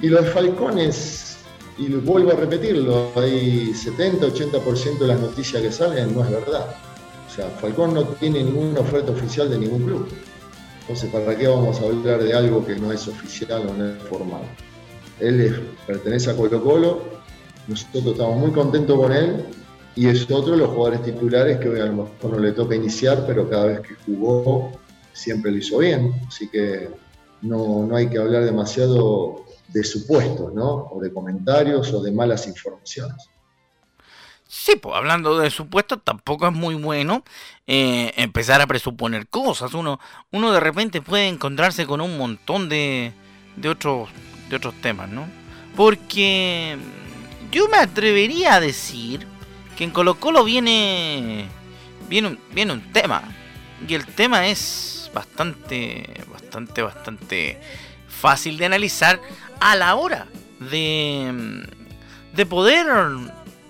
Y 0.00 0.08
lo 0.08 0.22
de 0.22 0.30
Falcón 0.30 0.78
es 0.78 1.38
y 1.76 1.88
vuelvo 1.88 2.30
a 2.30 2.34
repetirlo, 2.34 3.10
hay 3.16 3.72
70-80% 3.72 4.98
de 4.98 5.06
las 5.08 5.18
noticias 5.18 5.60
que 5.60 5.72
salen 5.72 6.14
no 6.14 6.22
es 6.22 6.30
verdad. 6.30 6.66
Sea, 7.34 7.48
Falcón 7.48 7.94
no 7.94 8.04
tiene 8.04 8.44
ninguna 8.44 8.80
oferta 8.80 9.10
oficial 9.10 9.50
de 9.50 9.58
ningún 9.58 9.84
club. 9.84 10.08
Entonces, 10.82 11.10
¿para 11.10 11.36
qué 11.36 11.48
vamos 11.48 11.80
a 11.80 11.84
hablar 11.84 12.22
de 12.22 12.32
algo 12.32 12.64
que 12.64 12.76
no 12.76 12.92
es 12.92 13.08
oficial 13.08 13.66
o 13.66 13.74
no 13.74 13.88
es 13.88 14.02
formal? 14.02 14.42
Él 15.18 15.68
pertenece 15.86 16.30
a 16.30 16.36
Colo 16.36 16.62
Colo, 16.62 17.02
nosotros 17.66 18.06
estamos 18.06 18.36
muy 18.36 18.50
contentos 18.52 18.96
con 18.96 19.12
él 19.12 19.44
y 19.96 20.08
es 20.08 20.30
otro 20.30 20.52
de 20.52 20.58
los 20.58 20.70
jugadores 20.70 21.02
titulares 21.02 21.58
que 21.58 21.68
hoy 21.68 21.80
a 21.80 21.86
lo 21.86 22.04
mejor 22.04 22.32
no 22.32 22.38
le 22.38 22.52
toca 22.52 22.74
iniciar, 22.74 23.24
pero 23.26 23.48
cada 23.48 23.66
vez 23.66 23.80
que 23.80 23.94
jugó 24.06 24.70
siempre 25.12 25.50
lo 25.50 25.58
hizo 25.58 25.78
bien. 25.78 26.12
Así 26.28 26.48
que 26.48 26.90
no, 27.42 27.86
no 27.86 27.96
hay 27.96 28.08
que 28.08 28.18
hablar 28.18 28.44
demasiado 28.44 29.44
de 29.68 29.82
supuestos, 29.82 30.52
¿no? 30.52 30.88
O 30.92 31.00
de 31.00 31.12
comentarios 31.12 31.92
o 31.92 32.02
de 32.02 32.12
malas 32.12 32.46
informaciones. 32.46 33.30
Sí, 34.46 34.76
pues 34.76 34.94
hablando 34.94 35.38
de 35.38 35.50
supuestos, 35.50 35.98
tampoco 36.04 36.46
es 36.46 36.52
muy 36.52 36.74
bueno 36.74 37.24
eh, 37.66 38.12
empezar 38.16 38.60
a 38.60 38.66
presuponer 38.66 39.26
cosas. 39.26 39.74
Uno, 39.74 39.98
uno 40.30 40.52
de 40.52 40.60
repente 40.60 41.00
puede 41.00 41.28
encontrarse 41.28 41.86
con 41.86 42.00
un 42.00 42.18
montón 42.18 42.68
de, 42.68 43.12
de, 43.56 43.68
otros, 43.68 44.10
de 44.48 44.56
otros 44.56 44.74
temas, 44.80 45.08
¿no? 45.08 45.26
Porque 45.74 46.76
yo 47.50 47.68
me 47.68 47.78
atrevería 47.78 48.54
a 48.54 48.60
decir 48.60 49.26
que 49.76 49.84
en 49.84 49.90
Colo 49.90 50.20
Colo 50.20 50.44
viene, 50.44 51.46
viene, 52.08 52.38
viene 52.52 52.72
un 52.74 52.92
tema. 52.92 53.22
Y 53.86 53.94
el 53.94 54.06
tema 54.06 54.46
es 54.46 55.10
bastante, 55.12 56.22
bastante, 56.30 56.82
bastante 56.82 57.60
fácil 58.08 58.56
de 58.56 58.66
analizar 58.66 59.20
a 59.60 59.74
la 59.74 59.94
hora 59.94 60.26
de, 60.60 61.66
de 62.34 62.46
poder 62.46 62.86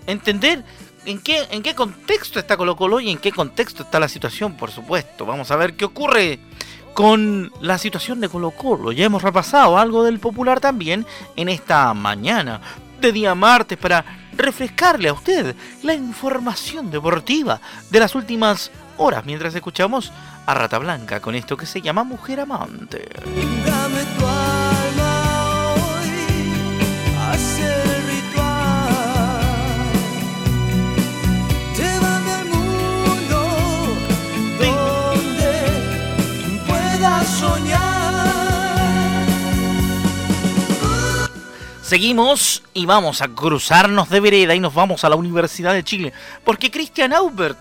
entender 0.07 0.65
en 1.05 1.21
qué, 1.21 1.47
en 1.51 1.63
qué 1.63 1.75
contexto 1.75 2.39
está 2.39 2.57
Colo 2.57 2.77
Colo 2.77 3.01
y 3.01 3.11
en 3.11 3.19
qué 3.19 3.33
contexto 3.33 3.83
está 3.83 4.01
la 4.01 4.09
situación, 4.09 4.57
por 4.57 4.71
supuesto. 4.71 5.27
Vamos 5.27 5.51
a 5.51 5.57
ver 5.57 5.77
qué 5.77 5.85
ocurre 5.85 6.41
con 6.95 7.53
la 7.61 7.77
situación 7.79 8.21
de 8.21 8.29
Colo 8.29 8.53
Colo. 8.53 8.93
Ya 8.93 9.05
hemos 9.05 9.23
repasado 9.23 9.79
algo 9.79 10.05
del 10.05 10.21
popular 10.21 10.61
también 10.61 11.05
en 11.37 11.49
esta 11.49 11.93
mañana 11.93 12.61
de 13.01 13.13
día 13.13 13.35
martes 13.35 13.77
para 13.77 14.05
refrescarle 14.37 15.09
a 15.09 15.13
usted 15.13 15.55
la 15.83 15.95
información 15.95 16.91
deportiva 16.91 17.61
de 17.91 18.01
las 18.01 18.15
últimas 18.15 18.71
horas 18.97 19.25
mientras 19.25 19.55
escuchamos 19.55 20.13
a 20.47 20.55
Rata 20.55 20.79
Blanca 20.79 21.21
con 21.21 21.35
esto 21.35 21.57
que 21.57 21.67
se 21.67 21.83
llama 21.83 22.05
Mujer 22.05 22.41
Amante. 22.41 23.09
Seguimos 41.85 42.63
y 42.73 42.87
vamos 42.87 43.21
a 43.21 43.29
cruzarnos 43.29 44.09
de 44.09 44.19
vereda 44.19 44.55
y 44.55 44.59
nos 44.59 44.73
vamos 44.73 45.05
a 45.05 45.11
la 45.11 45.17
Universidad 45.17 45.75
de 45.75 45.85
Chile. 45.85 46.15
Porque 46.43 46.71
Christian 46.71 47.13
Aubert 47.13 47.59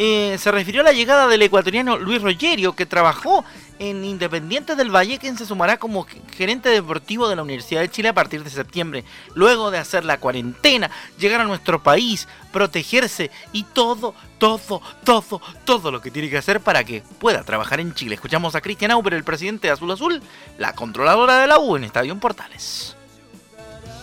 eh, 0.00 0.36
se 0.36 0.50
refirió 0.50 0.80
a 0.80 0.84
la 0.84 0.92
llegada 0.92 1.28
del 1.28 1.42
ecuatoriano 1.42 1.96
Luis 1.96 2.20
Rogerio, 2.20 2.74
que 2.74 2.86
trabajó 2.86 3.44
en 3.78 4.04
Independiente 4.04 4.74
del 4.74 4.90
Valle, 4.92 5.20
quien 5.20 5.38
se 5.38 5.46
sumará 5.46 5.76
como 5.76 6.08
gerente 6.36 6.70
deportivo 6.70 7.28
de 7.28 7.36
la 7.36 7.44
Universidad 7.44 7.82
de 7.82 7.88
Chile 7.88 8.08
a 8.08 8.14
partir 8.14 8.42
de 8.42 8.50
septiembre. 8.50 9.04
Luego 9.36 9.70
de 9.70 9.78
hacer 9.78 10.04
la 10.04 10.18
cuarentena, 10.18 10.90
llegar 11.16 11.40
a 11.40 11.44
nuestro 11.44 11.84
país, 11.84 12.26
protegerse 12.50 13.30
y 13.52 13.62
todo, 13.62 14.12
todo, 14.38 14.82
todo, 15.04 15.40
todo 15.64 15.92
lo 15.92 16.00
que 16.00 16.10
tiene 16.10 16.28
que 16.28 16.38
hacer 16.38 16.60
para 16.60 16.82
que 16.82 17.04
pueda 17.20 17.44
trabajar 17.44 17.78
en 17.78 17.94
Chile. 17.94 18.16
Escuchamos 18.16 18.56
a 18.56 18.60
Cristian 18.60 18.90
Aubert, 18.90 19.14
el 19.14 19.22
presidente 19.22 19.68
de 19.68 19.74
Azul 19.74 19.92
Azul, 19.92 20.20
la 20.58 20.74
controladora 20.74 21.38
de 21.38 21.46
la 21.46 21.60
U 21.60 21.76
en 21.76 21.84
Estadio 21.84 22.18
Portales. 22.18 22.96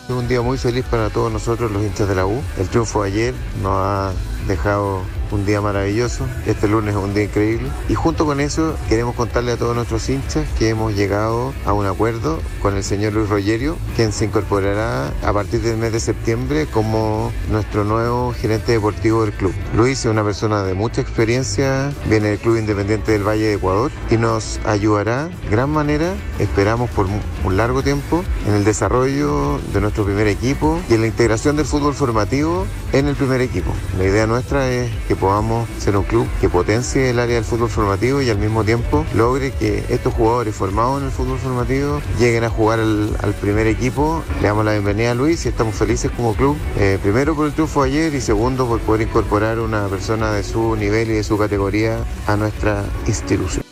Es 0.09 0.15
un 0.15 0.27
día 0.27 0.41
muy 0.41 0.57
feliz 0.57 0.83
para 0.89 1.11
todos 1.11 1.31
nosotros 1.31 1.71
los 1.71 1.83
hinchas 1.83 2.07
de 2.07 2.15
la 2.15 2.25
U. 2.25 2.41
El 2.57 2.67
triunfo 2.67 3.03
ayer 3.03 3.35
nos 3.61 3.73
ha 3.73 4.11
dejado 4.47 5.03
un 5.31 5.45
día 5.45 5.61
maravilloso, 5.61 6.25
este 6.45 6.67
lunes 6.67 6.95
es 6.95 7.01
un 7.01 7.13
día 7.13 7.23
increíble. 7.23 7.69
Y 7.87 7.95
junto 7.95 8.25
con 8.25 8.39
eso 8.39 8.75
queremos 8.87 9.15
contarle 9.15 9.53
a 9.53 9.57
todos 9.57 9.75
nuestros 9.75 10.09
hinchas 10.09 10.47
que 10.57 10.69
hemos 10.69 10.95
llegado 10.95 11.53
a 11.65 11.73
un 11.73 11.85
acuerdo 11.85 12.39
con 12.61 12.75
el 12.75 12.83
señor 12.83 13.13
Luis 13.13 13.29
Rogerio, 13.29 13.77
quien 13.95 14.11
se 14.11 14.25
incorporará 14.25 15.13
a 15.23 15.33
partir 15.33 15.61
del 15.61 15.77
mes 15.77 15.91
de 15.91 15.99
septiembre 15.99 16.67
como 16.67 17.31
nuestro 17.49 17.83
nuevo 17.83 18.33
gerente 18.33 18.73
deportivo 18.73 19.23
del 19.23 19.33
club. 19.33 19.53
Luis 19.75 19.99
es 19.99 20.05
una 20.05 20.23
persona 20.23 20.63
de 20.63 20.73
mucha 20.73 21.01
experiencia, 21.01 21.91
viene 22.09 22.29
del 22.29 22.39
Club 22.39 22.57
Independiente 22.57 23.11
del 23.11 23.27
Valle 23.27 23.45
de 23.45 23.53
Ecuador 23.53 23.91
y 24.09 24.17
nos 24.17 24.59
ayudará 24.65 25.29
gran 25.49 25.69
manera, 25.69 26.13
esperamos 26.39 26.89
por 26.91 27.07
un 27.43 27.57
largo 27.57 27.83
tiempo, 27.83 28.23
en 28.47 28.53
el 28.53 28.63
desarrollo 28.63 29.59
de 29.73 29.81
nuestro 29.81 30.05
primer 30.05 30.27
equipo 30.27 30.79
y 30.89 30.93
en 30.93 31.01
la 31.01 31.07
integración 31.07 31.55
del 31.55 31.65
fútbol 31.65 31.93
formativo 31.93 32.65
en 32.93 33.07
el 33.07 33.15
primer 33.15 33.41
equipo. 33.41 33.73
La 33.97 34.05
idea 34.05 34.27
nuestra 34.27 34.69
es 34.69 34.91
que 35.07 35.15
podamos 35.19 35.67
ser 35.77 35.97
un 35.97 36.03
club 36.03 36.27
que 36.41 36.49
potencie 36.49 37.09
el 37.09 37.19
área 37.19 37.35
del 37.35 37.43
fútbol 37.43 37.69
formativo 37.69 38.21
y 38.21 38.29
al 38.29 38.37
mismo 38.37 38.63
tiempo 38.63 39.05
logre 39.13 39.51
que 39.51 39.83
estos 39.89 40.13
jugadores 40.13 40.55
formados 40.55 41.01
en 41.01 41.07
el 41.07 41.11
fútbol 41.11 41.37
formativo 41.37 42.01
lleguen 42.17 42.43
a 42.43 42.49
jugar 42.49 42.79
al, 42.79 43.35
primer 43.41 43.67
equipo. 43.67 44.23
Le 44.41 44.47
damos 44.47 44.65
la 44.65 44.71
bienvenida 44.71 45.11
a 45.11 45.15
Luis 45.15 45.45
y 45.45 45.49
estamos 45.49 45.75
felices 45.75 46.11
como 46.15 46.33
club, 46.33 46.57
eh, 46.77 46.97
primero 47.01 47.35
por 47.35 47.47
el 47.47 47.53
triunfo 47.53 47.83
ayer 47.83 48.13
y 48.13 48.21
segundo 48.21 48.67
por 48.67 48.79
poder 48.81 49.07
incorporar 49.07 49.59
una 49.59 49.87
persona 49.87 50.31
de 50.31 50.43
su 50.43 50.75
nivel 50.75 51.09
y 51.09 51.13
de 51.13 51.23
su 51.23 51.37
categoría 51.37 51.99
a 52.27 52.35
nuestra 52.35 52.83
institución. 53.07 53.63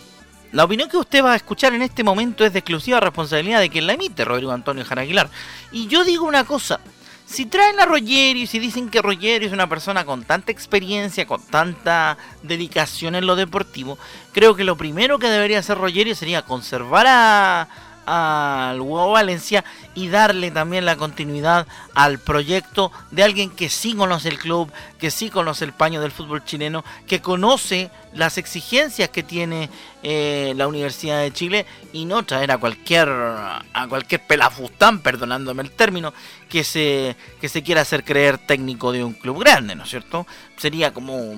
La 0.52 0.64
opinión 0.64 0.90
que 0.90 0.98
usted 0.98 1.24
va 1.24 1.34
a 1.34 1.36
escuchar 1.36 1.74
en 1.74 1.82
este 1.82 2.04
momento 2.04 2.46
es 2.46 2.54
de 2.54 2.60
exclusiva 2.60 3.00
responsabilidad 3.00 3.60
de 3.60 3.70
quien 3.70 3.86
la 3.86 3.94
emite, 3.94 4.24
Rodrigo 4.24 4.52
Antonio 4.52 4.86
Jaraguilar. 4.86 5.30
Y 5.72 5.88
yo 5.88 6.06
digo 6.06 6.26
una 6.26 6.46
cosa, 6.46 6.80
si 7.28 7.46
traen 7.46 7.80
a 7.80 7.86
Rogerio 7.86 8.44
y 8.44 8.48
si 8.48 8.58
dicen 8.58 8.90
que 8.90 9.02
Rogerio 9.02 9.48
es 9.48 9.54
una 9.54 9.68
persona 9.68 10.06
con 10.06 10.24
tanta 10.24 10.52
experiencia, 10.52 11.28
con 11.28 11.42
tanta 11.42 12.18
dedicación 12.42 13.16
en 13.16 13.28
lo 13.28 13.36
deportivo, 13.36 13.98
creo 14.32 14.56
que 14.56 14.64
lo 14.64 14.78
primero 14.78 15.20
que 15.20 15.28
debería 15.28 15.60
hacer 15.60 15.78
Rogerio 15.78 16.16
sería 16.16 16.44
conservar 16.44 17.06
a, 17.08 17.68
al 18.08 18.80
Hugo 18.80 19.12
Valencia 19.12 19.66
y 19.94 20.08
darle 20.08 20.50
también 20.50 20.86
la 20.86 20.96
continuidad 20.96 21.68
al 21.94 22.20
proyecto 22.20 22.92
de 23.12 23.22
alguien 23.22 23.50
que 23.50 23.68
sí 23.68 23.94
conoce 23.94 24.30
el 24.30 24.40
club, 24.40 24.72
que 24.98 25.12
sí 25.12 25.30
conoce 25.30 25.66
el 25.66 25.74
paño 25.74 26.00
del 26.00 26.12
fútbol 26.12 26.44
chileno, 26.46 26.86
que 27.06 27.22
conoce 27.22 27.92
las 28.14 28.38
exigencias 28.38 29.10
que 29.10 29.24
tiene 29.24 29.70
eh, 30.04 30.54
la 30.56 30.68
Universidad 30.68 31.20
de 31.20 31.34
Chile 31.34 31.66
y 31.92 32.06
no 32.06 32.24
traer 32.24 32.52
a 32.52 32.58
cualquier 32.58 33.10
a 33.10 33.88
cualquier 33.90 34.26
pelafustán, 34.26 35.00
perdonándome 35.00 35.64
el 35.64 35.72
término, 35.72 36.14
que 36.48 36.64
se 36.64 37.18
que 37.42 37.50
se 37.50 37.62
quiera 37.62 37.82
hacer 37.82 38.06
creer 38.06 38.38
técnico 38.38 38.94
de 38.94 39.04
un 39.04 39.14
club 39.14 39.40
grande, 39.42 39.76
¿no 39.76 39.84
es 39.84 39.90
cierto? 39.90 40.26
Sería 40.56 40.94
como 40.94 41.36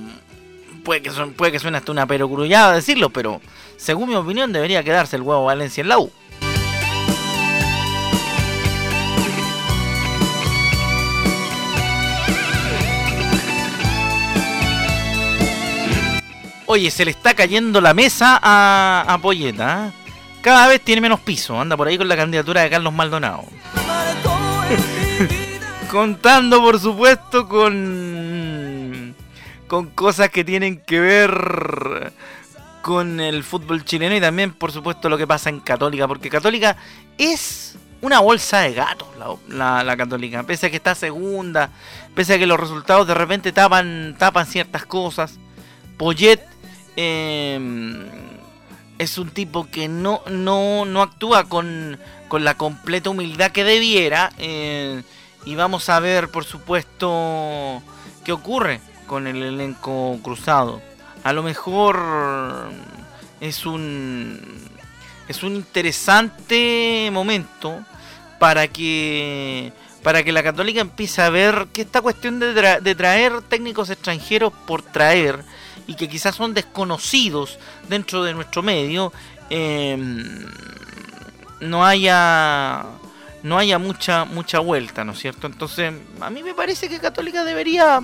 puede 0.83 1.01
que 1.01 1.09
puede 1.09 1.51
que 1.51 1.59
suene 1.59 1.79
hasta 1.79 1.91
una 1.91 2.05
perogrullada 2.05 2.75
decirlo, 2.75 3.09
pero 3.09 3.41
según 3.77 4.09
mi 4.09 4.15
opinión 4.15 4.53
debería 4.53 4.83
quedarse 4.83 5.15
el 5.15 5.23
huevo 5.23 5.45
Valencia 5.45 5.81
en 5.81 5.89
la 5.89 5.97
U. 5.97 6.11
Oye, 16.71 16.91
se 16.91 17.03
le 17.03 17.09
está 17.09 17.33
cayendo 17.33 17.81
la 17.81 17.95
mesa 17.95 18.39
a, 18.39 19.03
a 19.07 19.17
Polleta. 19.17 19.87
¿eh? 19.87 19.91
Cada 20.39 20.67
vez 20.67 20.79
tiene 20.81 21.01
menos 21.01 21.19
piso. 21.19 21.59
Anda 21.59 21.75
por 21.75 21.87
ahí 21.87 21.97
con 21.97 22.07
la 22.07 22.15
candidatura 22.15 22.61
de 22.61 22.69
Carlos 22.69 22.93
Maldonado. 22.93 23.43
Contando, 25.89 26.61
por 26.61 26.79
supuesto, 26.79 27.49
con, 27.49 29.15
con 29.65 29.87
cosas 29.87 30.29
que 30.29 30.43
tienen 30.43 30.77
que 30.81 30.99
ver 30.99 32.13
con 32.83 33.19
el 33.19 33.43
fútbol 33.43 33.83
chileno 33.83 34.15
y 34.15 34.21
también, 34.21 34.53
por 34.53 34.71
supuesto, 34.71 35.09
lo 35.09 35.17
que 35.17 35.25
pasa 35.25 35.49
en 35.49 35.61
Católica. 35.61 36.07
Porque 36.07 36.29
Católica 36.29 36.77
es 37.17 37.79
una 38.01 38.19
bolsa 38.19 38.59
de 38.59 38.73
gatos, 38.75 39.07
la, 39.47 39.83
la, 39.83 39.97
Católica. 39.97 40.43
Pese 40.43 40.67
a 40.67 40.69
que 40.69 40.75
está 40.75 40.93
segunda, 40.93 41.71
pese 42.13 42.35
a 42.35 42.37
que 42.37 42.45
los 42.45 42.59
resultados 42.59 43.07
de 43.07 43.15
repente 43.15 43.51
tapan, 43.51 44.15
tapan 44.19 44.45
ciertas 44.45 44.85
cosas. 44.85 45.39
Poyet 45.97 46.48
Em, 47.01 48.07
es 48.97 49.17
un 49.17 49.29
tipo 49.29 49.69
que 49.71 49.87
no, 49.87 50.21
no, 50.29 51.01
actúa 51.01 51.45
con, 51.45 51.97
la 52.29 52.55
completa 52.55 53.09
humildad 53.09 53.51
que 53.51 53.63
debiera. 53.63 54.33
Eh, 54.37 55.01
y 55.45 55.55
vamos 55.55 55.87
a 55.87 56.01
ver, 56.01 56.27
por 56.27 56.43
supuesto, 56.43 57.81
qué 58.25 58.33
ocurre 58.33 58.81
con 59.07 59.27
el 59.27 59.41
elenco 59.41 60.19
cruzado. 60.21 60.81
A 61.23 61.31
lo 61.31 61.41
mejor 61.41 62.01
es 63.39 63.65
un, 63.65 64.41
es 65.29 65.41
un 65.41 65.55
interesante 65.55 67.09
momento 67.13 67.79
para 68.39 68.67
que, 68.67 69.71
para 70.03 70.23
que 70.23 70.33
la 70.33 70.43
católica 70.43 70.81
empiece 70.81 71.21
a 71.21 71.29
ver 71.29 71.67
que 71.71 71.83
esta 71.83 72.01
cuestión 72.01 72.41
de 72.41 72.95
traer 72.95 73.41
técnicos 73.43 73.89
extranjeros 73.89 74.51
por 74.67 74.81
traer 74.81 75.45
y 75.89 75.95
que 75.95 76.07
quizás 76.07 76.35
son 76.35 76.53
desconocidos 76.53 77.57
dentro 77.87 78.23
de 78.23 78.35
nuestro 78.35 78.61
medio, 78.61 79.11
em, 79.49 80.45
no 81.61 81.83
haya 81.83 82.85
no 83.41 83.57
haya 83.57 83.79
mucha 83.79 84.23
mucha 84.23 84.59
vuelta, 84.59 85.03
¿no 85.03 85.13
es 85.13 85.19
cierto? 85.19 85.47
Entonces, 85.47 85.91
a 86.21 86.29
mí 86.29 86.43
me 86.43 86.53
parece 86.53 86.89
que 86.89 86.99
Católica 86.99 87.43
debería 87.43 88.01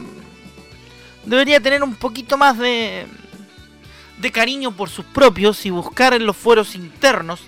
debería 1.25 1.59
tener 1.59 1.83
un 1.83 1.93
poquito 1.93 2.37
más 2.37 2.57
de 2.57 3.05
de 4.17 4.31
cariño 4.31 4.71
por 4.71 4.89
sus 4.89 5.05
propios 5.05 5.63
y 5.67 5.69
buscar 5.69 6.15
en 6.15 6.25
los 6.25 6.35
fueros 6.35 6.73
internos 6.73 7.41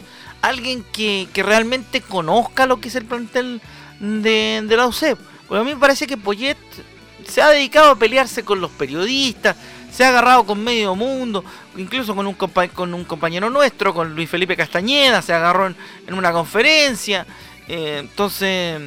alguien 0.44 0.86
que, 0.94 1.28
que 1.34 1.42
realmente 1.42 2.02
conozca 2.02 2.68
lo 2.68 2.80
que 2.80 2.90
es 2.90 2.96
el 2.96 3.06
plantel 3.06 3.60
de, 4.00 4.64
de 4.68 4.78
la 4.78 4.86
UCEP. 4.86 5.18
Porque 5.48 5.62
a 5.62 5.64
mí 5.64 5.74
me 5.74 5.80
parece 5.80 6.06
que 6.06 6.16
Poyet 6.16 6.58
se 7.28 7.42
ha 7.42 7.50
dedicado 7.50 7.92
a 7.92 7.96
pelearse 7.96 8.44
con 8.44 8.62
los 8.62 8.72
periodistas, 8.72 9.56
se 9.92 10.04
ha 10.04 10.10
agarrado 10.10 10.46
con 10.46 10.64
medio 10.64 10.96
mundo, 10.96 11.44
incluso 11.76 12.16
con 12.16 12.28
un, 12.28 12.36
con 12.36 12.94
un 12.94 13.04
compañero 13.06 13.50
nuestro, 13.50 13.94
con 13.94 14.16
Luis 14.16 14.30
Felipe 14.30 14.56
Castañeda, 14.56 15.22
se 15.22 15.34
agarró 15.34 15.68
en, 15.68 15.76
una 16.14 16.32
conferencia. 16.32 17.26
Eh, 17.68 17.98
entonces, 18.00 18.80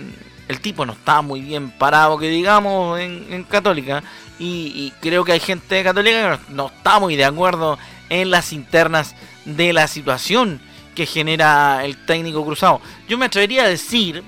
el 0.49 0.61
tipo 0.61 0.85
no 0.87 0.93
está 0.93 1.23
muy 1.23 1.41
bien 1.41 1.71
parado, 1.71 2.19
que 2.19 2.29
digamos, 2.29 2.99
en, 2.99 3.45
Católica. 3.45 4.03
Y, 4.39 4.93
creo 5.01 5.25
que 5.25 5.33
hay 5.33 5.41
gente 5.41 5.85
Católica 5.85 6.39
que 6.39 6.53
no, 6.55 6.67
está 6.69 6.99
muy 6.99 7.15
de 7.15 7.25
acuerdo 7.25 7.79
en 8.09 8.31
las 8.31 8.53
internas 8.53 9.15
de 9.45 9.73
la 9.73 9.87
situación 9.87 10.61
que 10.95 11.07
genera 11.07 11.85
el 11.85 11.97
técnico 12.05 12.45
cruzado. 12.45 12.81
Yo 13.09 13.19
me 13.19 13.27
atrevería 13.27 13.65
a 13.65 13.69
decir, 13.69 14.23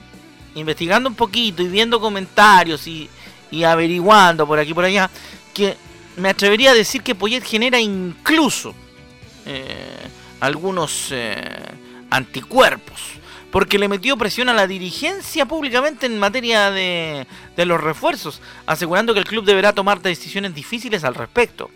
investigando 0.55 1.09
un 1.09 1.15
poquito 1.15 1.63
y 1.63 1.69
viendo 1.69 2.01
comentarios 2.01 2.87
y, 2.87 3.09
y 3.51 3.65
averiguando 3.65 4.47
por 4.47 4.59
aquí 4.59 4.75
por 4.75 4.85
allá, 4.85 5.11
que 5.55 5.77
me 6.17 6.29
atrevería 6.29 6.71
a 6.73 6.75
decir 6.75 7.03
que 7.03 7.15
Poyet 7.15 7.43
genera 7.43 7.81
incluso 7.81 8.75
eh, 9.47 9.75
algunos 10.41 11.09
eh, 11.11 11.37
anticuerpos, 12.11 13.01
porque 13.51 13.79
le 13.79 13.89
metió 13.89 14.17
presión 14.17 14.49
a 14.49 14.55
la 14.55 14.67
dirigencia 14.67 15.47
públicamente 15.47 16.07
en 16.07 16.19
materia 16.19 16.71
de, 16.71 17.27
de 17.57 17.67
los 17.67 17.81
refuerzos, 17.81 18.41
asegurando 18.67 19.15
que 19.15 19.21
el 19.21 19.27
club 19.27 19.45
deberá 19.45 19.73
tomar 19.73 20.01
decisiones 20.01 20.55
difíciles 20.55 21.05
al 21.05 21.15
respecto. 21.15 21.71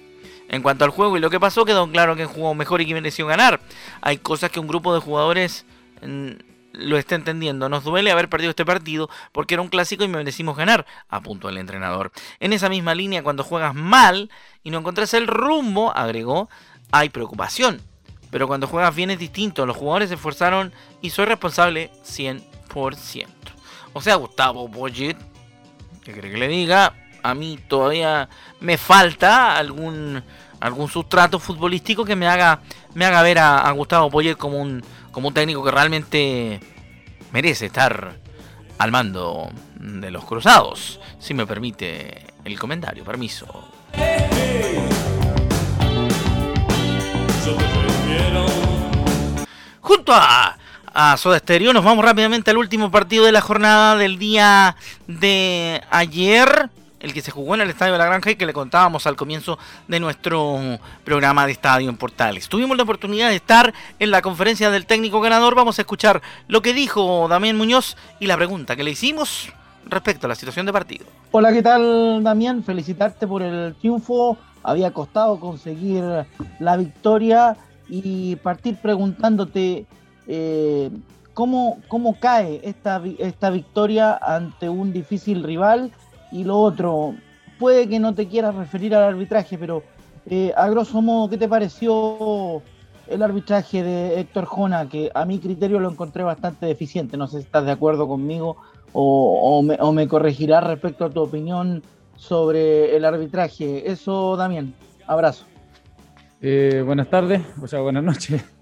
En 0.49 0.63
cuanto 0.63 0.85
al 0.85 0.91
juego 0.91 1.17
y 1.17 1.21
lo 1.21 1.31
que 1.31 1.41
pasó, 1.41 1.65
quedó 1.65 1.91
claro 1.91 2.15
que 2.15 2.25
jugó 2.25 2.55
mejor 2.55 2.81
y 2.81 2.87
que 2.87 2.95
mereció 2.95 3.27
ganar. 3.27 3.61
Hay 4.01 4.19
cosas 4.19 4.51
que 4.51 4.61
un 4.61 4.69
grupo 4.69 4.95
de 4.95 5.01
jugadores 5.01 5.65
mm, 6.03 6.31
lo 6.77 6.99
está 6.99 7.15
entendiendo. 7.15 7.69
Nos 7.69 7.85
duele 7.85 8.11
haber 8.11 8.29
perdido 8.29 8.51
este 8.51 8.65
partido 8.65 9.09
porque 9.33 9.55
era 9.55 9.63
un 9.63 9.69
clásico 9.69 10.05
y 10.05 10.09
merecimos 10.09 10.57
ganar, 10.57 10.87
apuntó 11.09 11.49
el 11.49 11.59
entrenador. 11.59 12.13
En 12.41 12.53
esa 12.53 12.69
misma 12.69 12.95
línea, 12.95 13.23
cuando 13.23 13.45
juegas 13.45 13.75
mal 13.75 14.31
y 14.63 14.71
no 14.71 14.79
encontrás 14.79 15.15
el 15.15 15.27
rumbo, 15.27 15.93
agregó, 15.97 16.49
hay 16.93 17.09
preocupación. 17.09 17.81
Pero 18.31 18.49
cuando 18.49 18.67
juegas 18.67 18.95
bien 18.95 19.11
es 19.11 19.19
distinto. 19.19 19.67
Los 19.67 19.77
jugadores 19.77 20.09
se 20.09 20.17
esforzaron 20.17 20.73
y 21.01 21.11
soy 21.11 21.27
responsable 21.27 21.91
100%. 22.05 23.27
O 23.93 24.03
sea, 24.03 24.17
Gustavo 24.17 24.69
Boyet, 24.69 25.17
que 26.05 26.13
cree 26.13 26.33
que 26.33 26.39
le 26.39 26.49
diga, 26.49 26.95
a 27.23 27.35
mí 27.35 27.59
todavía 27.69 28.29
me 28.61 28.79
falta 28.79 29.57
algún 29.57 30.23
algún 30.61 30.89
sustrato 30.89 31.39
futbolístico 31.39 32.05
que 32.05 32.17
me 32.17 32.27
haga 32.27 32.61
me 32.95 33.05
haga 33.05 33.23
ver 33.23 33.39
a, 33.39 33.71
Gustavo 33.73 34.11
Poyet 34.11 34.37
como 34.37 34.61
un 34.61 34.83
como 35.17 35.29
un 35.29 35.35
técnico 35.35 35.65
que 35.65 35.71
realmente 35.71 36.61
merece 37.33 37.65
estar 37.65 38.17
al 38.77 38.93
mando 38.93 39.49
de 39.77 40.11
los 40.11 40.27
cruzados, 40.27 41.01
si 41.19 41.33
me 41.33 41.47
permite 41.47 42.27
el 42.45 42.59
comentario, 42.59 43.03
permiso. 43.03 43.47
Junto 49.81 50.13
a, 50.13 50.59
a 50.93 51.17
Soda 51.17 51.39
Stereo 51.39 51.73
nos 51.73 51.83
vamos 51.83 52.05
rápidamente 52.05 52.51
al 52.51 52.59
último 52.59 52.91
partido 52.91 53.25
de 53.25 53.33
la 53.33 53.41
jornada 53.41 53.97
del 53.97 54.19
día 54.19 54.77
de 55.07 55.83
ayer 55.89 56.69
el 57.01 57.13
que 57.13 57.21
se 57.21 57.31
jugó 57.31 57.55
en 57.55 57.61
el 57.61 57.71
Estadio 57.71 57.93
de 57.93 57.99
la 57.99 58.07
Granja 58.07 58.31
y 58.31 58.37
que 58.37 58.47
le 58.47 58.53
contábamos 58.53 59.07
al 59.07 59.17
comienzo 59.17 59.59
de 59.89 60.01
nuestro 60.01 60.79
programa 61.05 61.47
de 61.47 61.53
Estadio 61.53 61.89
en 61.89 61.97
Portales. 61.97 62.49
Tuvimos 62.49 62.77
la 62.77 62.85
oportunidad 62.85 63.29
de 63.29 63.37
estar 63.37 63.73
en 63.99 64.11
la 64.11 64.23
conferencia 64.23 64.71
del 64.71 64.87
técnico 64.87 65.21
ganador. 65.21 65.55
Vamos 65.55 65.79
a 65.79 65.83
escuchar 65.83 66.23
lo 66.49 66.63
que 66.63 66.73
dijo 66.73 67.29
Damián 67.29 67.57
Muñoz 67.57 67.97
y 68.19 68.27
la 68.27 68.37
pregunta 68.37 68.77
que 68.77 68.85
le 68.85 68.93
hicimos 68.93 69.53
respecto 69.85 70.27
a 70.27 70.29
la 70.29 70.35
situación 70.35 70.67
de 70.67 70.73
partido. 70.73 71.07
Hola, 71.31 71.53
¿qué 71.53 71.63
tal 71.63 72.23
Damián? 72.23 72.65
Felicitarte 72.65 73.27
por 73.27 73.43
el 73.43 73.75
triunfo. 73.75 74.37
Había 74.63 74.91
costado 74.93 75.39
conseguir 75.39 76.03
la 76.59 76.77
victoria 76.77 77.57
y 77.89 78.35
partir 78.37 78.77
preguntándote 78.77 79.87
eh, 80.27 80.91
¿cómo, 81.35 81.79
¿cómo, 81.87 82.19
cae 82.19 82.61
esta, 82.65 83.01
esta 83.19 83.51
victoria 83.51 84.19
ante 84.21 84.69
un 84.69 84.93
difícil 84.93 85.45
rival. 85.45 85.93
Y 86.37 86.45
lo 86.45 86.59
otro, 86.59 87.15
puede 87.59 87.89
que 87.89 87.99
no 87.99 88.15
te 88.15 88.29
quieras 88.29 88.55
referir 88.55 88.95
al 88.95 89.05
arbitraje, 89.05 89.57
pero 89.57 89.83
eh, 90.27 90.53
a 90.55 90.69
grosso 90.69 91.01
modo, 91.01 91.31
¿qué 91.31 91.39
te 91.39 91.49
pareció 91.49 92.61
el 93.07 93.23
arbitraje 93.23 93.83
de 93.83 94.21
Héctor 94.21 94.45
Jona? 94.45 94.87
Que 94.87 95.11
a 95.15 95.25
mi 95.25 95.39
criterio 95.39 95.81
lo 95.81 95.91
encontré 95.91 96.25
bastante 96.25 96.67
deficiente. 96.67 97.17
No 97.17 97.27
sé 97.27 97.39
si 97.39 97.45
estás 97.45 97.65
de 97.65 97.73
acuerdo 97.73 98.07
conmigo 98.07 98.59
o, 98.93 99.63
me, 99.63 99.79
o 99.81 99.93
me 99.93 100.07
corregirás 100.07 100.63
respecto 100.65 101.07
a 101.07 101.11
tu 101.11 101.23
opinión 101.23 101.83
sobre 102.17 102.95
el 102.95 103.07
arbitraje. 103.07 103.91
Eso, 103.91 104.37
Damián. 104.37 104.75
Abrazo. 105.07 105.47
Eh, 106.43 106.83
buenas 106.85 107.09
tardes, 107.09 107.41
o 107.63 107.67
sea, 107.67 107.81
buenas 107.81 108.05
noches. 108.05 108.45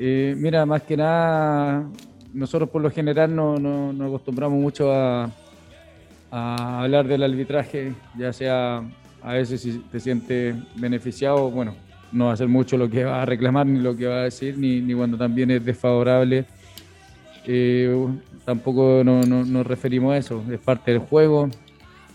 Eh, 0.00 0.34
mira, 0.36 0.64
más 0.64 0.82
que 0.82 0.96
nada, 0.96 1.84
nosotros 2.32 2.70
por 2.70 2.80
lo 2.80 2.88
general 2.88 3.34
no, 3.34 3.58
no, 3.58 4.04
acostumbramos 4.06 4.56
mucho 4.56 4.92
a, 4.92 5.28
a, 6.30 6.82
hablar 6.82 7.06
del 7.06 7.22
arbitraje, 7.22 7.92
ya 8.16 8.32
sea 8.32 8.82
a 9.22 9.32
veces 9.32 9.60
si 9.60 9.78
te 9.90 10.00
sientes 10.00 10.56
beneficiado, 10.76 11.50
bueno, 11.50 11.74
no 12.12 12.26
va 12.26 12.32
a 12.32 12.36
ser 12.36 12.48
mucho 12.48 12.76
lo 12.76 12.88
que 12.88 13.04
va 13.04 13.22
a 13.22 13.26
reclamar 13.26 13.66
ni 13.66 13.80
lo 13.80 13.96
que 13.96 14.06
va 14.06 14.20
a 14.20 14.24
decir, 14.24 14.56
ni, 14.56 14.80
ni 14.80 14.94
cuando 14.94 15.16
también 15.16 15.50
es 15.50 15.64
desfavorable. 15.64 16.44
Eh, 17.46 17.94
tampoco 18.44 19.02
no, 19.04 19.22
nos 19.22 19.66
referimos 19.66 20.12
a 20.12 20.18
eso, 20.18 20.42
es 20.50 20.58
parte 20.58 20.92
del 20.92 21.00
juego. 21.00 21.48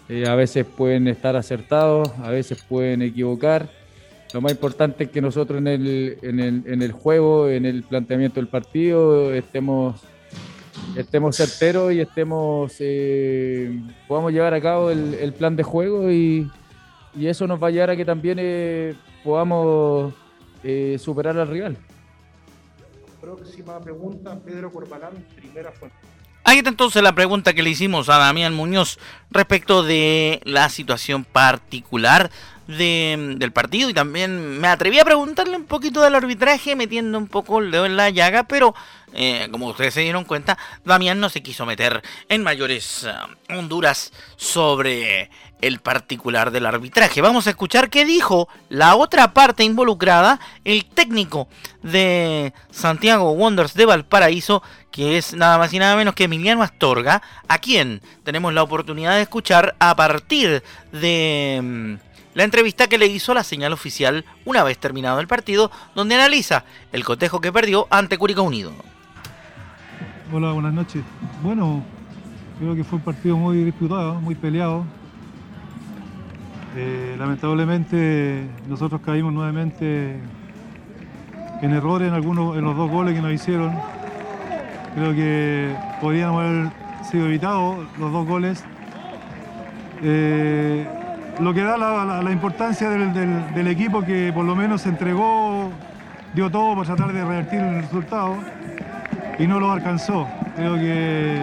Eh, 0.10 0.28
a 0.28 0.36
veces 0.36 0.66
pueden 0.66 1.08
estar 1.08 1.36
acertados, 1.36 2.10
a 2.22 2.30
veces 2.30 2.64
pueden 2.68 3.02
equivocar 3.02 3.70
lo 4.34 4.42
más 4.42 4.52
importante 4.52 5.04
es 5.04 5.12
que 5.12 5.22
nosotros 5.22 5.60
en 5.60 5.68
el, 5.68 6.18
en 6.24 6.40
el, 6.40 6.64
en 6.66 6.82
el 6.82 6.92
juego, 6.92 7.50
en 7.50 7.68
el 7.68 7.84
planteamiento 7.84 8.40
del 8.40 8.48
partido, 8.48 9.32
estemos, 9.32 10.02
estemos 10.96 11.36
certeros 11.36 11.94
y 11.94 12.02
estemos 12.02 12.76
eh, 12.80 13.82
podamos 14.08 14.32
llevar 14.32 14.54
a 14.54 14.62
cabo 14.62 14.92
el, 14.92 15.34
plan 15.34 15.56
de 15.56 15.64
juego 15.64 16.12
y, 16.12 16.50
y, 17.16 17.28
eso 17.28 17.48
nos 17.48 17.62
va 17.62 17.68
a 17.68 17.72
llevar 17.72 17.92
a 17.92 17.96
que 17.96 18.06
también 18.06 18.38
eh, 18.40 18.96
podamos 19.24 20.14
eh, 20.64 20.98
superar 21.00 21.38
al 21.38 21.48
rival. 21.48 21.78
Próxima 23.20 23.80
pregunta, 23.80 24.38
Pedro 24.44 24.72
Corbalán, 24.72 25.14
primera 25.36 25.72
fuente. 25.72 25.96
Ahí 26.46 26.58
está 26.58 26.70
entonces 26.70 27.02
la 27.02 27.16
pregunta 27.16 27.54
que 27.54 27.64
le 27.64 27.70
hicimos 27.70 28.10
a 28.10 28.18
Damián 28.18 28.54
Muñoz 28.54 29.00
respecto 29.32 29.82
de 29.82 30.42
la 30.44 30.68
situación 30.68 31.24
particular 31.24 32.32
de, 32.68 33.36
del 33.38 33.52
partido 33.52 33.90
y 33.90 33.94
también 33.94 34.60
me 34.60 34.68
atreví 34.68 35.00
a 35.00 35.06
preguntarle 35.06 35.58
un 35.58 35.66
poquito 35.66 36.02
del 36.02 36.16
arbitraje 36.16 36.76
metiendo 36.76 37.18
un 37.18 37.28
poco 37.28 37.60
el 37.60 37.72
dedo 37.72 37.86
en 37.86 37.98
la 37.98 38.10
llaga, 38.10 38.44
pero 38.44 38.74
eh, 39.14 39.48
como 39.52 39.68
ustedes 39.68 39.94
se 39.94 40.02
dieron 40.02 40.24
cuenta, 40.24 40.58
Damián 40.84 41.20
no 41.20 41.30
se 41.30 41.44
quiso 41.44 41.66
meter 41.66 42.02
en 42.30 42.44
mayores 42.44 43.04
uh, 43.04 43.58
honduras 43.58 44.12
sobre 44.38 45.30
el 45.62 45.80
particular 45.80 46.52
del 46.52 46.66
arbitraje. 46.66 47.22
Vamos 47.22 47.48
a 47.48 47.52
escuchar 47.52 47.90
qué 47.90 48.06
dijo 48.06 48.50
la 48.70 48.96
otra 48.96 49.34
parte 49.34 49.64
involucrada, 49.64 50.40
el 50.66 50.86
técnico 50.86 51.48
de 51.84 52.54
Santiago 52.72 53.32
Wonders 53.32 53.74
de 53.76 53.86
Valparaíso, 53.86 54.64
que 54.92 55.18
es 55.18 55.34
nada 55.34 55.58
más 55.58 55.72
y 55.74 55.80
nada 55.80 55.96
menos 55.96 56.16
que 56.16 56.26
Emiliano 56.26 56.64
Astorga, 56.64 57.22
a 57.48 57.60
quien 57.60 58.02
tenemos 58.24 58.54
la 58.54 58.64
oportunidad 58.64 59.16
de 59.16 59.22
escuchar 59.22 59.76
a 59.80 59.96
partir 59.96 60.64
de 60.92 61.62
mm, 61.64 62.13
la 62.34 62.44
entrevista 62.44 62.88
que 62.88 62.98
le 62.98 63.08
hizo 63.08 63.34
la 63.34 63.44
señal 63.44 63.74
oficial 63.74 64.26
una 64.46 64.64
vez 64.64 64.78
terminado 64.78 65.20
el 65.20 65.28
partido, 65.28 65.72
donde 65.96 66.16
analiza 66.16 66.66
el 66.92 67.04
cotejo 67.04 67.42
que 67.42 67.52
perdió 67.52 67.88
ante 67.90 68.18
Curicó 68.18 68.44
Unido. 68.44 68.74
Hola, 70.32 70.52
buenas 70.52 70.74
noches. 70.74 71.04
Bueno, 71.44 71.84
creo 72.60 72.76
que 72.76 72.84
fue 72.84 72.98
un 72.98 73.04
partido 73.04 73.38
muy 73.38 73.64
disputado, 73.64 74.16
muy 74.16 74.36
peleado. 74.36 74.86
Eh, 76.76 77.16
lamentablemente 77.20 78.48
nosotros 78.68 79.02
caímos 79.02 79.32
nuevamente 79.32 80.20
en 81.62 81.72
errores 81.72 82.08
en 82.08 82.16
algunos 82.16 82.58
en 82.58 82.64
los 82.64 82.76
dos 82.76 82.90
goles 82.90 83.14
que 83.14 83.22
nos 83.22 83.32
hicieron. 83.32 83.78
Creo 84.96 85.14
que 85.14 85.76
podríamos 86.02 86.44
haber 86.44 86.72
sido 87.10 87.28
evitados 87.28 87.86
los 88.00 88.12
dos 88.12 88.28
goles. 88.28 88.64
Eh, 90.02 90.88
lo 91.40 91.54
que 91.54 91.64
da 91.64 91.78
la, 91.78 92.32
importancia 92.32 92.90
del, 92.90 93.68
equipo 93.68 94.02
que 94.02 94.32
por 94.34 94.46
lo 94.46 94.56
menos 94.56 94.82
se 94.82 94.90
entregó, 94.90 95.70
dio 96.34 96.50
todo 96.50 96.76
para 96.76 96.96
tratar 96.96 97.14
de 97.14 97.24
revertir 97.24 97.60
el 97.60 97.82
resultado 97.82 98.36
y 99.40 99.48
no 99.48 99.60
lo 99.60 99.72
alcanzó. 99.72 100.28
Creo 100.56 100.76
que 100.76 101.38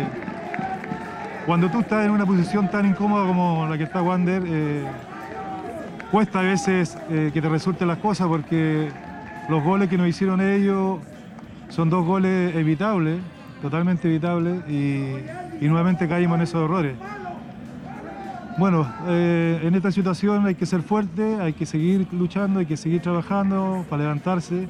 cuando 1.46 1.68
tú 1.70 1.81
estás 1.81 2.05
en 2.07 2.12
una 2.12 2.26
posición 2.26 2.70
tan 2.70 2.87
incómoda 2.87 3.26
como 3.26 3.66
la 3.68 3.76
que 3.76 3.85
está 3.85 4.03
Wander, 4.03 4.42
eh, 4.46 4.87
cuesta 6.11 6.40
a 6.40 6.42
veces 6.42 6.96
eh, 7.11 7.31
que 7.33 7.40
te 7.40 7.48
resulten 7.48 7.88
las 7.88 7.98
cosas 7.98 8.29
porque 8.29 8.90
los 9.48 9.62
goles 9.64 9.88
que 9.88 9.96
nos 9.96 10.07
hicieron 10.07 10.40
ellos 10.40 11.00
son 11.68 11.88
dos 11.88 12.05
goles 12.05 12.55
evitables, 12.55 13.20
totalmente 13.62 14.09
evitables, 14.09 14.68
y, 14.68 15.16
nuevamente 15.61 16.09
caímos 16.09 16.37
en 16.37 16.42
esos 16.42 16.64
errores. 16.64 16.94
Bueno, 18.58 18.92
eh, 19.06 19.60
en 19.62 19.74
esta 19.74 19.90
situación 19.90 20.46
hay 20.46 20.54
que 20.54 20.66
ser 20.66 20.82
fuerte, 20.82 21.36
hay 21.40 21.52
que 21.52 21.64
seguir 21.64 22.06
luchando, 22.12 22.60
hay 22.60 22.66
que 22.66 22.76
seguir 22.76 23.00
trabajando 23.00 23.84
para 23.88 24.02
levantarse. 24.02 24.68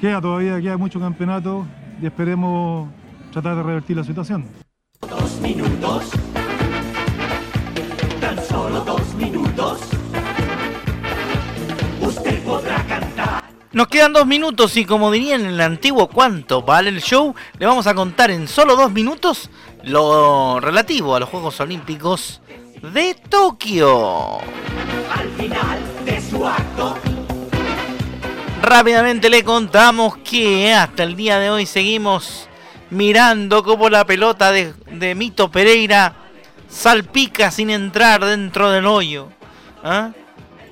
Queda 0.00 0.20
todavía, 0.20 0.60
queda 0.60 0.76
mucho 0.76 0.98
campeonato 0.98 1.66
y 2.00 2.06
esperemos 2.06 2.88
tratar 3.32 3.56
de 3.56 3.62
revertir 3.62 3.96
la 3.96 4.04
situación. 4.04 4.46
Dos 5.08 5.40
minutos, 5.40 6.10
tan 8.20 8.42
solo 8.44 8.80
dos 8.80 9.14
minutos. 9.14 9.80
Usted 12.00 12.42
podrá 12.44 12.82
cantar. 12.86 13.44
Nos 13.72 13.88
quedan 13.88 14.14
dos 14.14 14.26
minutos 14.26 14.76
y 14.76 14.84
como 14.84 15.10
dirían 15.10 15.42
en 15.42 15.48
el 15.48 15.60
antiguo 15.60 16.08
cuánto 16.08 16.62
vale 16.62 16.88
el 16.88 17.02
show, 17.02 17.34
le 17.58 17.66
vamos 17.66 17.86
a 17.86 17.94
contar 17.94 18.30
en 18.30 18.48
solo 18.48 18.74
dos 18.74 18.90
minutos 18.90 19.50
lo 19.84 20.60
relativo 20.60 21.14
a 21.14 21.20
los 21.20 21.28
Juegos 21.28 21.60
Olímpicos 21.60 22.40
de 22.82 23.14
Tokio. 23.28 24.38
Al 24.38 25.28
final 25.36 25.78
de 26.04 26.20
su 26.20 26.46
acto 26.46 26.96
Rápidamente 28.66 29.30
le 29.30 29.44
contamos 29.44 30.16
que 30.18 30.74
hasta 30.74 31.04
el 31.04 31.14
día 31.14 31.38
de 31.38 31.50
hoy 31.50 31.66
seguimos 31.66 32.48
mirando 32.90 33.62
cómo 33.62 33.88
la 33.88 34.04
pelota 34.04 34.50
de, 34.50 35.14
Mito 35.14 35.52
Pereira 35.52 36.16
salpica 36.68 37.52
sin 37.52 37.70
entrar 37.70 38.24
dentro 38.24 38.72
del 38.72 38.86
hoyo. 38.86 39.28
¿Ah? 39.84 40.10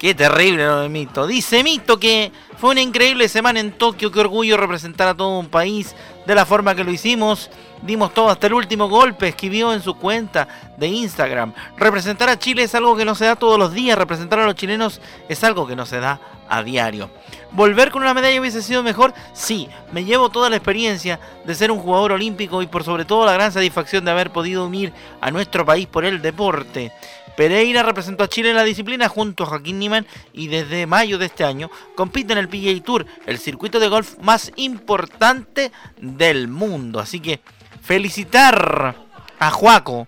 Qué 0.00 0.12
terrible 0.12 0.66
lo 0.66 0.80
de 0.80 0.88
Mito. 0.88 1.24
Dice 1.28 1.62
Mito 1.62 2.00
que 2.00 2.32
fue 2.56 2.70
una 2.70 2.80
increíble 2.80 3.28
semana 3.28 3.60
en 3.60 3.72
Tokio, 3.72 4.10
qué 4.10 4.20
orgullo 4.20 4.56
representar 4.56 5.08
a 5.08 5.14
todo 5.14 5.38
un 5.38 5.48
país 5.48 5.94
de 6.26 6.34
la 6.34 6.46
forma 6.46 6.74
que 6.74 6.84
lo 6.84 6.90
hicimos. 6.90 7.50
Dimos 7.82 8.14
todo 8.14 8.30
hasta 8.30 8.46
el 8.46 8.54
último 8.54 8.88
golpe, 8.88 9.28
escribió 9.28 9.72
en 9.72 9.82
su 9.82 9.94
cuenta 9.94 10.48
de 10.76 10.86
Instagram. 10.86 11.52
Representar 11.76 12.28
a 12.28 12.38
Chile 12.38 12.62
es 12.62 12.74
algo 12.74 12.96
que 12.96 13.04
no 13.04 13.14
se 13.14 13.26
da 13.26 13.36
todos 13.36 13.58
los 13.58 13.72
días, 13.72 13.98
representar 13.98 14.38
a 14.38 14.46
los 14.46 14.54
chilenos 14.54 15.00
es 15.28 15.44
algo 15.44 15.66
que 15.66 15.76
no 15.76 15.84
se 15.84 16.00
da 16.00 16.20
a 16.48 16.62
diario. 16.62 17.10
¿Volver 17.50 17.90
con 17.90 18.02
una 18.02 18.14
medalla 18.14 18.40
hubiese 18.40 18.62
sido 18.62 18.82
mejor? 18.82 19.12
Sí, 19.32 19.68
me 19.92 20.04
llevo 20.04 20.30
toda 20.30 20.50
la 20.50 20.56
experiencia 20.56 21.20
de 21.44 21.54
ser 21.54 21.70
un 21.70 21.78
jugador 21.78 22.12
olímpico 22.12 22.62
y 22.62 22.66
por 22.66 22.84
sobre 22.84 23.04
todo 23.04 23.26
la 23.26 23.34
gran 23.34 23.52
satisfacción 23.52 24.04
de 24.04 24.10
haber 24.10 24.30
podido 24.30 24.66
unir 24.66 24.92
a 25.20 25.30
nuestro 25.30 25.64
país 25.64 25.86
por 25.86 26.04
el 26.04 26.22
deporte. 26.22 26.92
Pereira 27.36 27.82
representó 27.82 28.24
a 28.24 28.28
Chile 28.28 28.50
en 28.50 28.56
la 28.56 28.64
disciplina 28.64 29.08
junto 29.08 29.42
a 29.42 29.46
Joaquín 29.46 29.78
Niman 29.78 30.06
y 30.32 30.46
desde 30.46 30.86
mayo 30.86 31.18
de 31.18 31.26
este 31.26 31.44
año 31.44 31.70
compite 31.96 32.32
en 32.32 32.38
el 32.38 32.43
el 32.44 32.48
PGA 32.48 32.85
Tour, 32.85 33.07
el 33.26 33.38
circuito 33.38 33.80
de 33.80 33.88
golf 33.88 34.18
más 34.20 34.52
importante 34.57 35.72
del 36.00 36.48
mundo. 36.48 37.00
Así 37.00 37.20
que 37.20 37.40
felicitar 37.83 38.96
a 39.38 39.50
Juaco, 39.50 40.07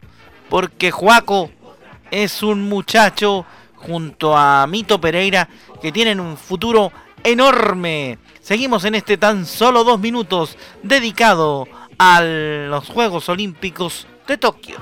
porque 0.48 0.90
Juaco 0.90 1.50
es 2.10 2.42
un 2.42 2.68
muchacho 2.68 3.44
junto 3.74 4.36
a 4.36 4.66
Mito 4.66 5.00
Pereira 5.00 5.48
que 5.80 5.92
tienen 5.92 6.20
un 6.20 6.36
futuro 6.36 6.92
enorme. 7.24 8.18
Seguimos 8.40 8.84
en 8.84 8.94
este 8.94 9.18
tan 9.18 9.46
solo 9.46 9.84
dos 9.84 9.98
minutos 10.00 10.56
dedicado 10.82 11.66
a 11.98 12.20
los 12.22 12.88
Juegos 12.88 13.28
Olímpicos 13.28 14.06
de 14.26 14.38
Tokio. 14.38 14.76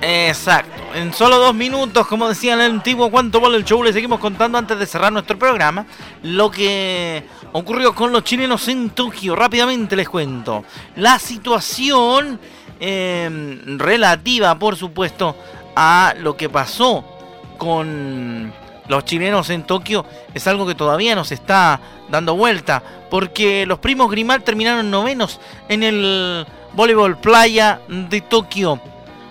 Exacto. 0.00 0.77
En 0.98 1.14
solo 1.14 1.38
dos 1.38 1.54
minutos, 1.54 2.08
como 2.08 2.28
decía 2.28 2.54
el 2.54 2.60
antiguo 2.60 3.08
Cuánto 3.08 3.40
Vale 3.40 3.56
el 3.56 3.64
Show, 3.64 3.84
le 3.84 3.92
seguimos 3.92 4.18
contando 4.18 4.58
antes 4.58 4.76
de 4.76 4.84
cerrar 4.84 5.12
nuestro 5.12 5.38
programa 5.38 5.86
lo 6.24 6.50
que 6.50 7.22
ocurrió 7.52 7.94
con 7.94 8.10
los 8.10 8.24
chilenos 8.24 8.66
en 8.66 8.90
Tokio. 8.90 9.36
Rápidamente 9.36 9.94
les 9.94 10.08
cuento. 10.08 10.64
La 10.96 11.20
situación 11.20 12.40
em, 12.80 13.78
relativa, 13.78 14.58
por 14.58 14.74
supuesto, 14.74 15.36
a 15.76 16.14
lo 16.18 16.36
que 16.36 16.48
pasó 16.48 17.04
con 17.58 18.52
los 18.88 19.04
chilenos 19.04 19.50
en 19.50 19.62
Tokio 19.62 20.04
es 20.34 20.48
algo 20.48 20.66
que 20.66 20.74
todavía 20.74 21.14
nos 21.14 21.30
está 21.30 21.80
dando 22.08 22.34
vuelta. 22.34 22.82
Porque 23.08 23.66
los 23.66 23.78
primos 23.78 24.10
Grimal 24.10 24.42
terminaron 24.42 24.90
novenos 24.90 25.38
en 25.68 25.84
el 25.84 26.44
voleibol 26.72 27.18
playa 27.18 27.82
de 27.86 28.20
Tokio. 28.20 28.80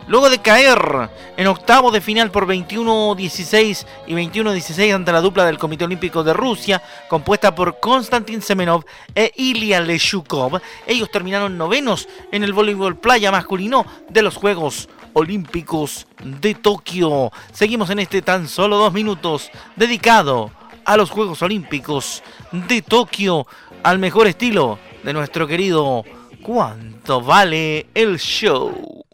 Luego 0.08 0.30
de 0.30 0.40
caer 0.40 1.10
en 1.36 1.48
octavo 1.48 1.92
de 1.92 2.00
final 2.00 2.32
por 2.32 2.48
21-16 2.48 3.86
y 4.08 4.14
21-16 4.14 4.96
ante 4.96 5.12
la 5.12 5.20
dupla 5.20 5.46
del 5.46 5.58
Comité 5.58 5.84
Olímpico 5.84 6.24
de 6.24 6.34
Rusia, 6.34 6.82
compuesta 7.10 7.54
por 7.54 7.80
Konstantin 7.82 8.42
Semenov 8.42 8.86
e 9.14 9.34
Ilya 9.36 9.82
Leshukov, 9.82 10.62
ellos 10.86 11.12
terminaron 11.12 11.58
novenos 11.58 12.08
en 12.32 12.44
el 12.44 12.54
voleibol 12.54 12.98
playa 12.98 13.32
masculino 13.32 13.86
de 14.08 14.22
los 14.22 14.38
Juegos 14.38 14.88
Olímpicos 15.12 16.08
de 16.24 16.56
Tokio. 16.56 17.32
Seguimos 17.52 17.90
en 17.90 18.00
este 18.00 18.22
tan 18.22 18.48
solo 18.48 18.78
dos 18.78 18.94
minutos 18.94 19.50
dedicado 19.76 20.52
a 20.86 20.96
los 20.96 21.10
Juegos 21.10 21.42
Olímpicos 21.42 22.24
de 22.52 22.82
Tokio, 22.82 23.46
al 23.84 24.00
mejor 24.00 24.28
estilo 24.28 24.80
de 25.04 25.12
nuestro 25.12 25.48
querido 25.48 26.06
¿Cuánto 26.42 27.22
vale 27.22 27.88
el 27.94 28.18
show? 28.20 29.07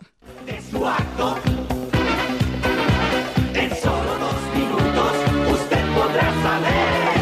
De 0.46 0.62
su 0.70 0.88
acto. 0.88 1.38
En 3.54 3.70
solo 3.76 4.18
dos 4.20 4.56
minutos 4.56 5.12
usted 5.52 5.94
podrá 5.94 6.34
saber. 6.42 7.14